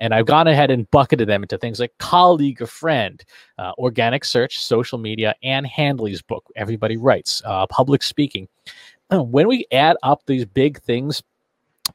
and 0.00 0.14
I've 0.14 0.24
gone 0.24 0.48
ahead 0.48 0.70
and 0.70 0.90
bucketed 0.90 1.28
them 1.28 1.42
into 1.42 1.58
things 1.58 1.78
like 1.78 1.92
colleague 1.98 2.62
or 2.62 2.66
friend, 2.66 3.22
uh, 3.58 3.72
organic 3.76 4.24
search, 4.24 4.58
social 4.58 4.98
media, 4.98 5.34
Ann 5.42 5.64
Handley's 5.64 6.22
book, 6.22 6.46
Everybody 6.56 6.96
Writes, 6.96 7.42
uh, 7.44 7.66
public 7.66 8.02
speaking. 8.02 8.48
When 9.10 9.48
we 9.48 9.66
add 9.72 9.96
up 10.04 10.22
these 10.26 10.44
big 10.44 10.80
things 10.82 11.20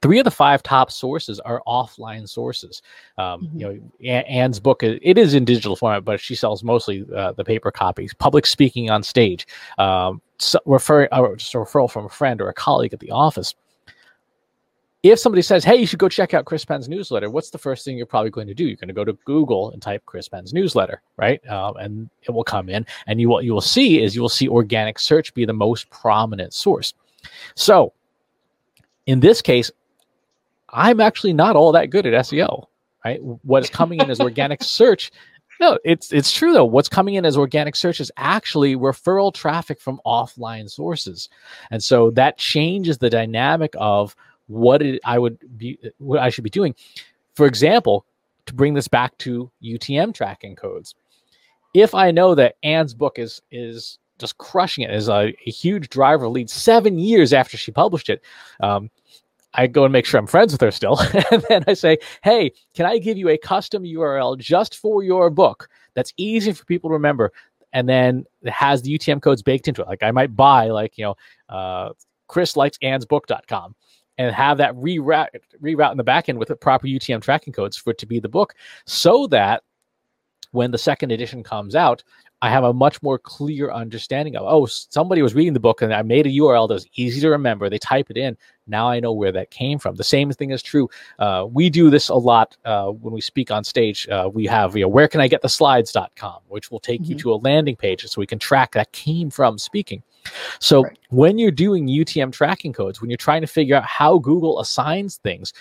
three 0.01 0.19
of 0.19 0.25
the 0.25 0.31
five 0.31 0.63
top 0.63 0.91
sources 0.91 1.39
are 1.41 1.61
offline 1.67 2.27
sources. 2.27 2.81
Um, 3.17 3.43
mm-hmm. 3.43 3.59
You 3.59 3.91
know, 4.01 4.09
Ann's 4.09 4.59
book 4.59 4.83
it 4.83 5.17
is 5.17 5.33
in 5.33 5.45
digital 5.45 5.75
format, 5.75 6.05
but 6.05 6.19
she 6.19 6.35
sells 6.35 6.63
mostly 6.63 7.05
uh, 7.15 7.33
the 7.33 7.43
paper 7.43 7.71
copies. 7.71 8.13
Public 8.13 8.45
speaking 8.45 8.89
on 8.89 9.03
stage, 9.03 9.47
um, 9.77 10.21
so 10.37 10.59
referring 10.65 11.07
uh, 11.11 11.35
just 11.35 11.53
a 11.53 11.57
referral 11.57 11.89
from 11.89 12.05
a 12.05 12.09
friend 12.09 12.41
or 12.41 12.49
a 12.49 12.53
colleague 12.53 12.93
at 12.93 12.99
the 12.99 13.11
office. 13.11 13.55
If 15.11 15.19
somebody 15.19 15.43
says, 15.43 15.63
"Hey, 15.63 15.75
you 15.75 15.85
should 15.85 15.99
go 15.99 16.09
check 16.09 16.33
out 16.33 16.45
Chris 16.45 16.65
Penn's 16.65 16.89
newsletter," 16.89 17.29
what's 17.29 17.51
the 17.51 17.59
first 17.59 17.85
thing 17.85 17.95
you're 17.95 18.07
probably 18.07 18.31
going 18.31 18.47
to 18.47 18.55
do? 18.55 18.65
You're 18.65 18.75
going 18.75 18.87
to 18.87 18.93
go 18.93 19.05
to 19.05 19.13
Google 19.23 19.69
and 19.69 19.79
type 19.79 20.03
Chris 20.07 20.27
Penn's 20.27 20.51
newsletter, 20.51 21.01
right? 21.17 21.47
Um, 21.47 21.77
and 21.77 22.09
it 22.23 22.31
will 22.31 22.43
come 22.43 22.69
in, 22.69 22.87
and 23.05 23.21
you 23.21 23.29
what 23.29 23.45
you 23.45 23.53
will 23.53 23.61
see 23.61 24.01
is 24.01 24.15
you 24.15 24.21
will 24.21 24.29
see 24.29 24.49
organic 24.49 24.97
search 24.97 25.31
be 25.35 25.45
the 25.45 25.53
most 25.53 25.91
prominent 25.91 26.55
source. 26.55 26.95
So, 27.53 27.93
in 29.05 29.19
this 29.19 29.43
case, 29.43 29.69
I'm 30.69 30.99
actually 30.99 31.33
not 31.33 31.55
all 31.55 31.71
that 31.73 31.91
good 31.91 32.07
at 32.07 32.25
SEO. 32.25 32.65
Right? 33.03 33.19
What's 33.43 33.69
coming 33.69 34.01
in 34.01 34.09
as 34.09 34.19
organic 34.19 34.63
search 34.63 35.11
no, 35.59 35.79
it's 35.85 36.11
it's 36.11 36.33
true 36.33 36.51
though. 36.51 36.65
What's 36.65 36.89
coming 36.89 37.15
in 37.15 37.25
as 37.25 37.37
organic 37.37 37.75
search 37.75 38.01
is 38.01 38.11
actually 38.17 38.75
referral 38.75 39.33
traffic 39.33 39.79
from 39.79 40.01
offline 40.05 40.69
sources, 40.69 41.29
and 41.71 41.81
so 41.81 42.11
that 42.11 42.37
changes 42.37 42.97
the 42.97 43.09
dynamic 43.09 43.73
of 43.77 44.15
what 44.47 44.81
it, 44.81 45.01
I 45.05 45.19
would 45.19 45.37
be, 45.57 45.79
what 45.97 46.19
I 46.19 46.29
should 46.29 46.43
be 46.43 46.49
doing. 46.49 46.75
For 47.35 47.45
example, 47.45 48.05
to 48.45 48.53
bring 48.53 48.73
this 48.73 48.87
back 48.87 49.17
to 49.19 49.51
UTM 49.63 50.13
tracking 50.13 50.55
codes, 50.55 50.95
if 51.73 51.93
I 51.93 52.11
know 52.11 52.35
that 52.35 52.55
Ann's 52.63 52.93
book 52.93 53.19
is 53.19 53.41
is 53.51 53.99
just 54.17 54.37
crushing 54.37 54.83
it, 54.83 54.93
is 54.93 55.09
a, 55.09 55.35
a 55.45 55.51
huge 55.51 55.89
driver 55.89 56.27
lead 56.27 56.49
seven 56.49 56.97
years 56.97 57.33
after 57.33 57.57
she 57.57 57.71
published 57.71 58.09
it. 58.09 58.21
Um, 58.61 58.89
I 59.53 59.67
go 59.67 59.83
and 59.83 59.93
make 59.93 60.05
sure 60.05 60.19
I'm 60.19 60.27
friends 60.27 60.51
with 60.51 60.61
her 60.61 60.71
still. 60.71 60.99
and 61.31 61.43
then 61.49 61.63
I 61.67 61.73
say, 61.73 61.97
hey, 62.23 62.51
can 62.73 62.85
I 62.85 62.97
give 62.97 63.17
you 63.17 63.29
a 63.29 63.37
custom 63.37 63.83
URL 63.83 64.37
just 64.37 64.77
for 64.77 65.03
your 65.03 65.29
book 65.29 65.69
that's 65.93 66.13
easy 66.17 66.51
for 66.51 66.65
people 66.65 66.89
to 66.89 66.93
remember? 66.93 67.31
And 67.73 67.89
then 67.89 68.25
it 68.41 68.51
has 68.51 68.81
the 68.81 68.97
UTM 68.97 69.21
codes 69.21 69.41
baked 69.41 69.67
into 69.67 69.81
it. 69.81 69.87
Like 69.87 70.03
I 70.03 70.11
might 70.11 70.35
buy, 70.35 70.69
like, 70.69 70.97
you 70.97 71.05
know, 71.05 71.15
uh, 71.49 71.89
Chris 72.27 72.55
likes 72.55 72.77
book.com 73.07 73.75
and 74.17 74.33
have 74.33 74.57
that 74.57 74.73
reroute, 74.75 75.27
reroute 75.61 75.91
in 75.91 75.97
the 75.97 76.03
backend 76.03 76.37
with 76.37 76.47
the 76.47 76.55
proper 76.55 76.87
UTM 76.87 77.21
tracking 77.21 77.53
codes 77.53 77.77
for 77.77 77.91
it 77.91 77.97
to 77.97 78.05
be 78.05 78.19
the 78.19 78.29
book 78.29 78.53
so 78.85 79.27
that 79.27 79.63
when 80.51 80.71
the 80.71 80.77
second 80.77 81.11
edition 81.11 81.43
comes 81.43 81.75
out, 81.75 82.03
I 82.45 82.49
have 82.49 82.63
a 82.63 82.73
much 82.73 83.01
more 83.01 83.17
clear 83.17 83.71
understanding 83.71 84.35
of, 84.35 84.43
oh, 84.45 84.67
somebody 84.67 85.23
was 85.23 85.33
reading 85.33 85.53
the 85.53 85.59
book 85.59 85.81
and 85.81 85.91
I 85.91 86.03
made 86.03 86.27
a 86.27 86.29
URL 86.29 86.67
that 86.67 86.75
was 86.75 86.85
easy 86.93 87.19
to 87.21 87.29
remember. 87.29 87.71
They 87.71 87.79
type 87.79 88.11
it 88.11 88.17
in. 88.17 88.37
Now 88.67 88.87
I 88.87 88.99
know 88.99 89.13
where 89.13 89.31
that 89.31 89.49
came 89.49 89.79
from. 89.79 89.95
The 89.95 90.03
same 90.03 90.31
thing 90.31 90.51
is 90.51 90.61
true. 90.61 90.87
Uh, 91.17 91.47
we 91.51 91.71
do 91.71 91.89
this 91.89 92.07
a 92.09 92.13
lot 92.13 92.55
uh, 92.63 92.89
when 92.89 93.15
we 93.15 93.19
speak 93.19 93.49
on 93.49 93.63
stage. 93.63 94.07
Uh, 94.09 94.29
we 94.31 94.45
have, 94.45 94.75
you 94.75 94.83
know, 94.83 94.87
where 94.87 95.07
can 95.07 95.21
I 95.21 95.27
get 95.27 95.41
the 95.41 95.49
slides.com, 95.49 96.41
which 96.47 96.69
will 96.69 96.79
take 96.79 97.01
mm-hmm. 97.01 97.13
you 97.13 97.17
to 97.17 97.33
a 97.33 97.37
landing 97.37 97.75
page 97.75 98.05
so 98.05 98.21
we 98.21 98.27
can 98.27 98.37
track 98.37 98.73
that 98.73 98.91
came 98.91 99.31
from 99.31 99.57
speaking. 99.57 100.03
So 100.59 100.83
right. 100.83 100.99
when 101.09 101.39
you're 101.39 101.49
doing 101.49 101.87
UTM 101.87 102.31
tracking 102.31 102.73
codes, 102.73 103.01
when 103.01 103.09
you're 103.09 103.17
trying 103.17 103.41
to 103.41 103.47
figure 103.47 103.75
out 103.75 103.85
how 103.85 104.19
Google 104.19 104.59
assigns 104.59 105.17
things, 105.17 105.51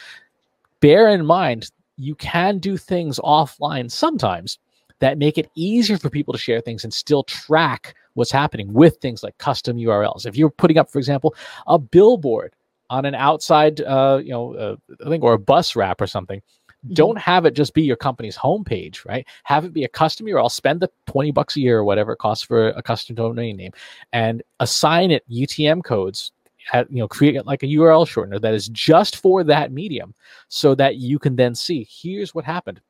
bear 0.81 1.09
in 1.09 1.25
mind 1.25 1.70
you 1.97 2.14
can 2.16 2.59
do 2.59 2.77
things 2.77 3.18
offline 3.20 3.90
sometimes 3.90 4.59
that 5.00 5.18
make 5.18 5.38
it 5.38 5.50
easier 5.54 5.98
for 5.98 6.11
people 6.11 6.33
to 6.33 6.38
share 6.38 6.61
things 6.61 6.85
and 6.85 6.92
still 6.92 7.24
track 7.24 7.94
what's 8.14 8.30
happening 8.30 8.72
with 8.72 8.96
things 8.98 9.22
like 9.22 9.37
custom 9.38 9.76
URLs. 9.76 10.26
If 10.26 10.37
you're 10.37 10.50
putting 10.50 10.78
up, 10.78 10.90
for 10.90 10.98
example, 10.98 11.35
a 11.66 11.78
billboard 11.78 12.54
on 12.90 13.04
an 13.04 13.14
outside, 13.14 13.80
uh, 13.80 14.20
you 14.22 14.30
know, 14.30 14.54
uh, 14.54 14.76
I 15.04 15.09
think, 15.09 15.24
or 15.24 15.33
a 15.33 15.38
bus 15.38 15.74
wrap 15.74 16.00
or 16.00 16.07
something, 16.07 16.40
mm-hmm. 16.40 16.94
don't 16.94 17.18
have 17.18 17.44
it 17.44 17.54
just 17.54 17.74
be 17.74 17.83
your 17.83 17.96
company's 17.96 18.37
homepage, 18.37 19.04
right? 19.04 19.26
Have 19.42 19.64
it 19.64 19.72
be 19.72 19.85
a 19.85 19.88
custom 19.88 20.26
URL. 20.26 20.50
Spend 20.50 20.80
the 20.80 20.90
20 21.07 21.33
bucks 21.33 21.57
a 21.57 21.61
year 21.61 21.78
or 21.78 21.85
whatever 21.85 22.12
it 22.12 22.18
costs 22.18 22.44
for 22.44 22.68
a 22.68 22.83
custom 22.83 23.16
domain 23.16 23.57
name 23.57 23.72
and 24.12 24.42
assign 24.61 25.11
it 25.11 25.28
UTM 25.28 25.83
codes 25.83 26.33
at, 26.72 26.90
you 26.90 26.98
know 26.98 27.09
create 27.09 27.44
like 27.44 27.62
a 27.62 27.66
url 27.66 28.07
shortener 28.07 28.40
that 28.40 28.54
is 28.54 28.68
just 28.68 29.16
for 29.16 29.44
that 29.44 29.72
medium 29.72 30.14
so 30.48 30.74
that 30.74 30.96
you 30.96 31.18
can 31.18 31.37
then 31.37 31.54
see 31.54 31.87
here's 31.90 32.35
what 32.35 32.44
happened 32.44 32.80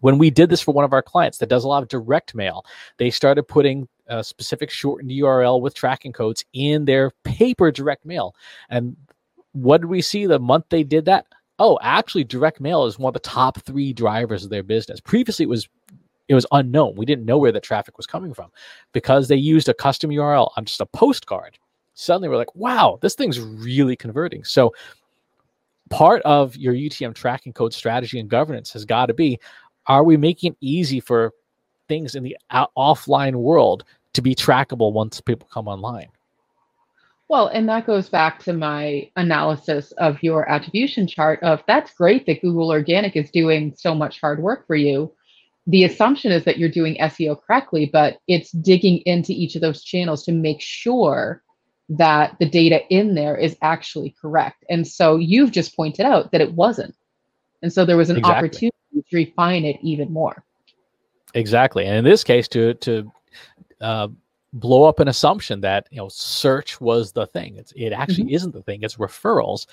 when 0.00 0.18
we 0.18 0.30
did 0.30 0.50
this 0.50 0.60
for 0.60 0.72
one 0.72 0.84
of 0.84 0.92
our 0.92 1.02
clients 1.02 1.38
that 1.38 1.48
does 1.48 1.64
a 1.64 1.68
lot 1.68 1.82
of 1.82 1.88
direct 1.88 2.34
mail, 2.34 2.64
they 2.98 3.10
started 3.10 3.44
putting 3.44 3.88
a 4.06 4.24
specific 4.24 4.70
shortened 4.70 5.10
URL 5.10 5.60
with 5.60 5.74
tracking 5.74 6.12
codes 6.12 6.44
in 6.52 6.84
their 6.84 7.12
paper 7.24 7.70
direct 7.70 8.04
mail. 8.04 8.34
And 8.68 8.96
what 9.52 9.80
did 9.80 9.88
we 9.88 10.02
see 10.02 10.26
the 10.26 10.38
month 10.38 10.66
they 10.68 10.82
did 10.82 11.04
that? 11.06 11.26
Oh, 11.58 11.78
actually, 11.82 12.24
direct 12.24 12.60
mail 12.60 12.86
is 12.86 12.98
one 12.98 13.10
of 13.10 13.14
the 13.14 13.20
top 13.28 13.60
three 13.62 13.92
drivers 13.92 14.44
of 14.44 14.50
their 14.50 14.62
business. 14.62 15.00
Previously, 15.00 15.44
it 15.44 15.48
was 15.48 15.68
it 16.28 16.34
was 16.34 16.46
unknown. 16.52 16.94
We 16.94 17.06
didn't 17.06 17.24
know 17.24 17.38
where 17.38 17.50
the 17.50 17.60
traffic 17.60 17.96
was 17.96 18.06
coming 18.06 18.32
from 18.32 18.50
because 18.92 19.26
they 19.26 19.36
used 19.36 19.68
a 19.68 19.74
custom 19.74 20.10
URL 20.10 20.52
on 20.56 20.64
just 20.64 20.80
a 20.80 20.86
postcard. 20.86 21.58
Suddenly, 21.94 22.28
we're 22.28 22.36
like, 22.36 22.54
wow, 22.54 22.98
this 23.02 23.16
thing's 23.16 23.40
really 23.40 23.96
converting. 23.96 24.44
So, 24.44 24.72
part 25.90 26.22
of 26.22 26.56
your 26.56 26.72
UTM 26.72 27.14
tracking 27.14 27.52
code 27.52 27.74
strategy 27.74 28.20
and 28.20 28.30
governance 28.30 28.72
has 28.72 28.84
got 28.84 29.06
to 29.06 29.14
be 29.14 29.40
are 29.90 30.04
we 30.04 30.16
making 30.16 30.52
it 30.52 30.58
easy 30.60 31.00
for 31.00 31.32
things 31.88 32.14
in 32.14 32.22
the 32.22 32.36
offline 32.78 33.34
world 33.34 33.82
to 34.14 34.22
be 34.22 34.36
trackable 34.36 34.92
once 34.92 35.20
people 35.20 35.48
come 35.52 35.66
online? 35.66 36.06
Well, 37.28 37.48
and 37.48 37.68
that 37.68 37.86
goes 37.86 38.08
back 38.08 38.38
to 38.44 38.52
my 38.52 39.10
analysis 39.16 39.90
of 39.98 40.22
your 40.22 40.48
attribution 40.48 41.08
chart 41.08 41.42
of 41.42 41.62
that's 41.66 41.92
great 41.92 42.24
that 42.26 42.40
Google 42.40 42.70
Organic 42.70 43.16
is 43.16 43.32
doing 43.32 43.74
so 43.76 43.92
much 43.92 44.20
hard 44.20 44.40
work 44.40 44.64
for 44.68 44.76
you. 44.76 45.12
The 45.66 45.82
assumption 45.82 46.30
is 46.30 46.44
that 46.44 46.58
you're 46.58 46.68
doing 46.68 46.96
SEO 47.00 47.40
correctly, 47.42 47.90
but 47.92 48.18
it's 48.28 48.52
digging 48.52 48.98
into 49.06 49.32
each 49.32 49.56
of 49.56 49.60
those 49.60 49.82
channels 49.82 50.24
to 50.24 50.32
make 50.32 50.60
sure 50.60 51.42
that 51.88 52.36
the 52.38 52.48
data 52.48 52.80
in 52.90 53.16
there 53.16 53.36
is 53.36 53.56
actually 53.60 54.14
correct. 54.20 54.64
And 54.70 54.86
so 54.86 55.16
you've 55.16 55.50
just 55.50 55.74
pointed 55.74 56.06
out 56.06 56.30
that 56.30 56.40
it 56.40 56.54
wasn't. 56.54 56.94
And 57.60 57.72
so 57.72 57.84
there 57.84 57.96
was 57.96 58.10
an 58.10 58.18
exactly. 58.18 58.48
opportunity 58.48 58.79
refine 59.12 59.64
it 59.64 59.76
even 59.82 60.12
more. 60.12 60.44
Exactly, 61.34 61.86
and 61.86 61.96
in 61.96 62.04
this 62.04 62.24
case, 62.24 62.48
to 62.48 62.74
to 62.74 63.12
uh, 63.80 64.08
blow 64.52 64.84
up 64.84 65.00
an 65.00 65.08
assumption 65.08 65.60
that 65.60 65.86
you 65.90 65.98
know 65.98 66.08
search 66.08 66.80
was 66.80 67.12
the 67.12 67.26
thing. 67.26 67.56
It's, 67.56 67.72
it 67.76 67.90
actually 67.92 68.24
mm-hmm. 68.24 68.34
isn't 68.34 68.52
the 68.52 68.62
thing. 68.62 68.82
It's 68.82 68.96
referrals, 68.96 69.66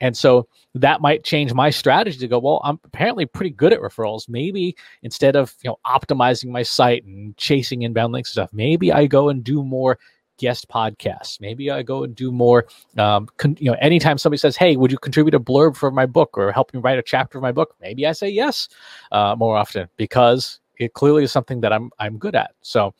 and 0.00 0.16
so 0.16 0.46
that 0.74 1.00
might 1.00 1.24
change 1.24 1.52
my 1.52 1.70
strategy 1.70 2.18
to 2.18 2.28
go. 2.28 2.38
Well, 2.38 2.60
I'm 2.64 2.78
apparently 2.84 3.26
pretty 3.26 3.50
good 3.50 3.72
at 3.72 3.80
referrals. 3.80 4.28
Maybe 4.28 4.76
instead 5.02 5.36
of 5.36 5.54
you 5.62 5.70
know 5.70 5.78
optimizing 5.86 6.50
my 6.50 6.62
site 6.62 7.04
and 7.04 7.36
chasing 7.36 7.82
inbound 7.82 8.12
links 8.12 8.30
and 8.30 8.34
stuff, 8.34 8.50
maybe 8.52 8.92
I 8.92 9.06
go 9.06 9.28
and 9.28 9.42
do 9.42 9.64
more 9.64 9.98
guest 10.40 10.68
podcasts. 10.68 11.38
Maybe 11.40 11.70
I 11.70 11.82
go 11.82 12.02
and 12.04 12.16
do 12.16 12.32
more. 12.32 12.66
Um, 12.96 13.28
con- 13.36 13.58
you 13.60 13.70
know, 13.70 13.76
anytime 13.80 14.16
somebody 14.16 14.38
says, 14.38 14.56
"Hey, 14.56 14.76
would 14.76 14.90
you 14.90 14.98
contribute 14.98 15.34
a 15.34 15.40
blurb 15.40 15.76
for 15.76 15.90
my 15.90 16.06
book 16.06 16.36
or 16.38 16.50
help 16.50 16.72
me 16.72 16.80
write 16.80 16.98
a 16.98 17.02
chapter 17.02 17.38
of 17.38 17.42
my 17.42 17.52
book?" 17.52 17.76
Maybe 17.80 18.06
I 18.06 18.12
say 18.12 18.30
yes 18.30 18.68
uh, 19.12 19.36
more 19.38 19.56
often 19.56 19.88
because 19.96 20.60
it 20.78 20.94
clearly 20.94 21.24
is 21.24 21.30
something 21.30 21.60
that 21.60 21.72
I'm 21.72 21.90
I'm 21.98 22.16
good 22.16 22.34
at. 22.34 22.52
So, 22.62 22.94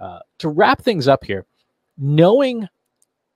uh, 0.00 0.20
to 0.38 0.48
wrap 0.48 0.80
things 0.80 1.08
up 1.08 1.24
here, 1.24 1.44
knowing 1.98 2.68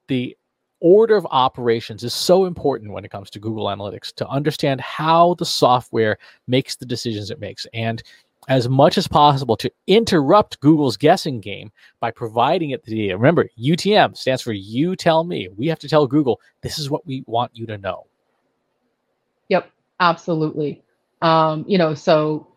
the 0.06 0.36
order 0.80 1.16
of 1.16 1.26
operations 1.30 2.04
is 2.04 2.14
so 2.14 2.44
important 2.44 2.92
when 2.92 3.04
it 3.04 3.10
comes 3.10 3.30
to 3.30 3.40
Google 3.40 3.66
Analytics 3.66 4.14
to 4.14 4.28
understand 4.28 4.80
how 4.80 5.34
the 5.34 5.44
software 5.44 6.18
makes 6.46 6.76
the 6.76 6.86
decisions 6.86 7.30
it 7.30 7.40
makes. 7.40 7.66
And 7.72 8.02
as 8.48 8.68
much 8.68 8.98
as 8.98 9.06
possible 9.06 9.56
to 9.56 9.70
interrupt 9.86 10.60
Google's 10.60 10.96
guessing 10.96 11.40
game 11.40 11.70
by 12.00 12.10
providing 12.10 12.70
it 12.70 12.84
the 12.84 12.94
data. 12.94 13.16
Remember, 13.16 13.48
UTM 13.58 14.16
stands 14.16 14.42
for 14.42 14.52
you 14.52 14.96
tell 14.96 15.24
me. 15.24 15.48
We 15.56 15.68
have 15.68 15.78
to 15.80 15.88
tell 15.88 16.06
Google 16.06 16.40
this 16.60 16.78
is 16.78 16.90
what 16.90 17.06
we 17.06 17.22
want 17.26 17.52
you 17.54 17.66
to 17.66 17.78
know. 17.78 18.06
Yep, 19.48 19.70
absolutely. 20.00 20.82
Um, 21.20 21.64
you 21.68 21.78
know, 21.78 21.94
so 21.94 22.48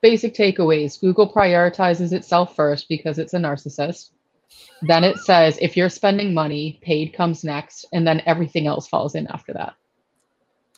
basic 0.00 0.34
takeaways 0.34 1.00
Google 1.00 1.30
prioritizes 1.30 2.12
itself 2.12 2.56
first 2.56 2.88
because 2.88 3.18
it's 3.18 3.34
a 3.34 3.38
narcissist. 3.38 4.10
Then 4.82 5.04
it 5.04 5.18
says 5.18 5.58
if 5.60 5.76
you're 5.76 5.88
spending 5.90 6.32
money, 6.32 6.78
paid 6.82 7.12
comes 7.12 7.44
next, 7.44 7.86
and 7.92 8.06
then 8.06 8.22
everything 8.26 8.66
else 8.66 8.86
falls 8.88 9.14
in 9.14 9.26
after 9.28 9.52
that. 9.54 9.74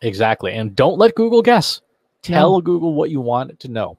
Exactly. 0.02 0.52
And 0.52 0.74
don't 0.74 0.98
let 0.98 1.14
Google 1.14 1.42
guess. 1.42 1.80
Tell 2.22 2.54
no. 2.54 2.60
Google 2.60 2.94
what 2.94 3.10
you 3.10 3.20
want 3.20 3.50
it 3.50 3.60
to 3.60 3.68
know. 3.68 3.98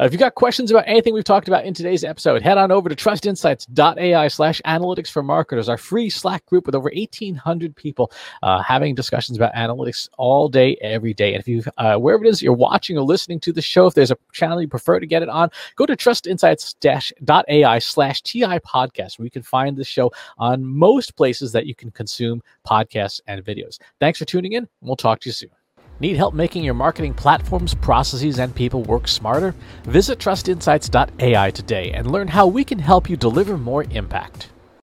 Uh, 0.00 0.04
if 0.04 0.12
you've 0.12 0.20
got 0.20 0.34
questions 0.36 0.70
about 0.70 0.84
anything 0.86 1.12
we've 1.12 1.24
talked 1.24 1.48
about 1.48 1.64
in 1.64 1.74
today's 1.74 2.04
episode, 2.04 2.40
head 2.40 2.56
on 2.56 2.70
over 2.70 2.88
to 2.88 2.94
trustinsights.ai 2.94 4.28
slash 4.28 4.62
analytics 4.64 5.10
for 5.10 5.22
marketers, 5.24 5.68
our 5.68 5.76
free 5.76 6.08
Slack 6.08 6.46
group 6.46 6.66
with 6.66 6.74
over 6.76 6.90
1,800 6.94 7.74
people 7.74 8.12
uh, 8.42 8.62
having 8.62 8.94
discussions 8.94 9.36
about 9.36 9.52
analytics 9.54 10.08
all 10.16 10.48
day, 10.48 10.76
every 10.80 11.14
day. 11.14 11.34
And 11.34 11.40
if 11.40 11.48
you, 11.48 11.64
uh, 11.78 11.96
wherever 11.96 12.24
it 12.24 12.28
is 12.28 12.40
you're 12.40 12.52
watching 12.52 12.96
or 12.96 13.02
listening 13.02 13.40
to 13.40 13.52
the 13.52 13.62
show, 13.62 13.86
if 13.86 13.94
there's 13.94 14.12
a 14.12 14.18
channel 14.32 14.62
you 14.62 14.68
prefer 14.68 15.00
to 15.00 15.06
get 15.06 15.22
it 15.22 15.28
on, 15.28 15.50
go 15.74 15.84
to 15.84 15.96
trustinsights.ai 15.96 17.78
slash 17.80 18.22
TI 18.22 18.60
podcast, 18.60 19.18
where 19.18 19.24
you 19.24 19.30
can 19.30 19.42
find 19.42 19.76
the 19.76 19.84
show 19.84 20.12
on 20.38 20.64
most 20.64 21.16
places 21.16 21.50
that 21.52 21.66
you 21.66 21.74
can 21.74 21.90
consume 21.90 22.40
podcasts 22.64 23.20
and 23.26 23.44
videos. 23.44 23.78
Thanks 23.98 24.18
for 24.18 24.24
tuning 24.24 24.52
in. 24.52 24.58
And 24.58 24.68
we'll 24.88 24.96
talk 24.96 25.20
to 25.20 25.28
you 25.28 25.32
soon. 25.32 25.57
Need 26.00 26.16
help 26.16 26.32
making 26.32 26.62
your 26.62 26.74
marketing 26.74 27.12
platforms, 27.14 27.74
processes, 27.74 28.38
and 28.38 28.54
people 28.54 28.84
work 28.84 29.08
smarter? 29.08 29.54
Visit 29.84 30.20
trustinsights.ai 30.20 31.50
today 31.50 31.90
and 31.90 32.12
learn 32.12 32.28
how 32.28 32.46
we 32.46 32.62
can 32.62 32.78
help 32.78 33.10
you 33.10 33.16
deliver 33.16 33.58
more 33.58 33.82
impact. 33.90 34.48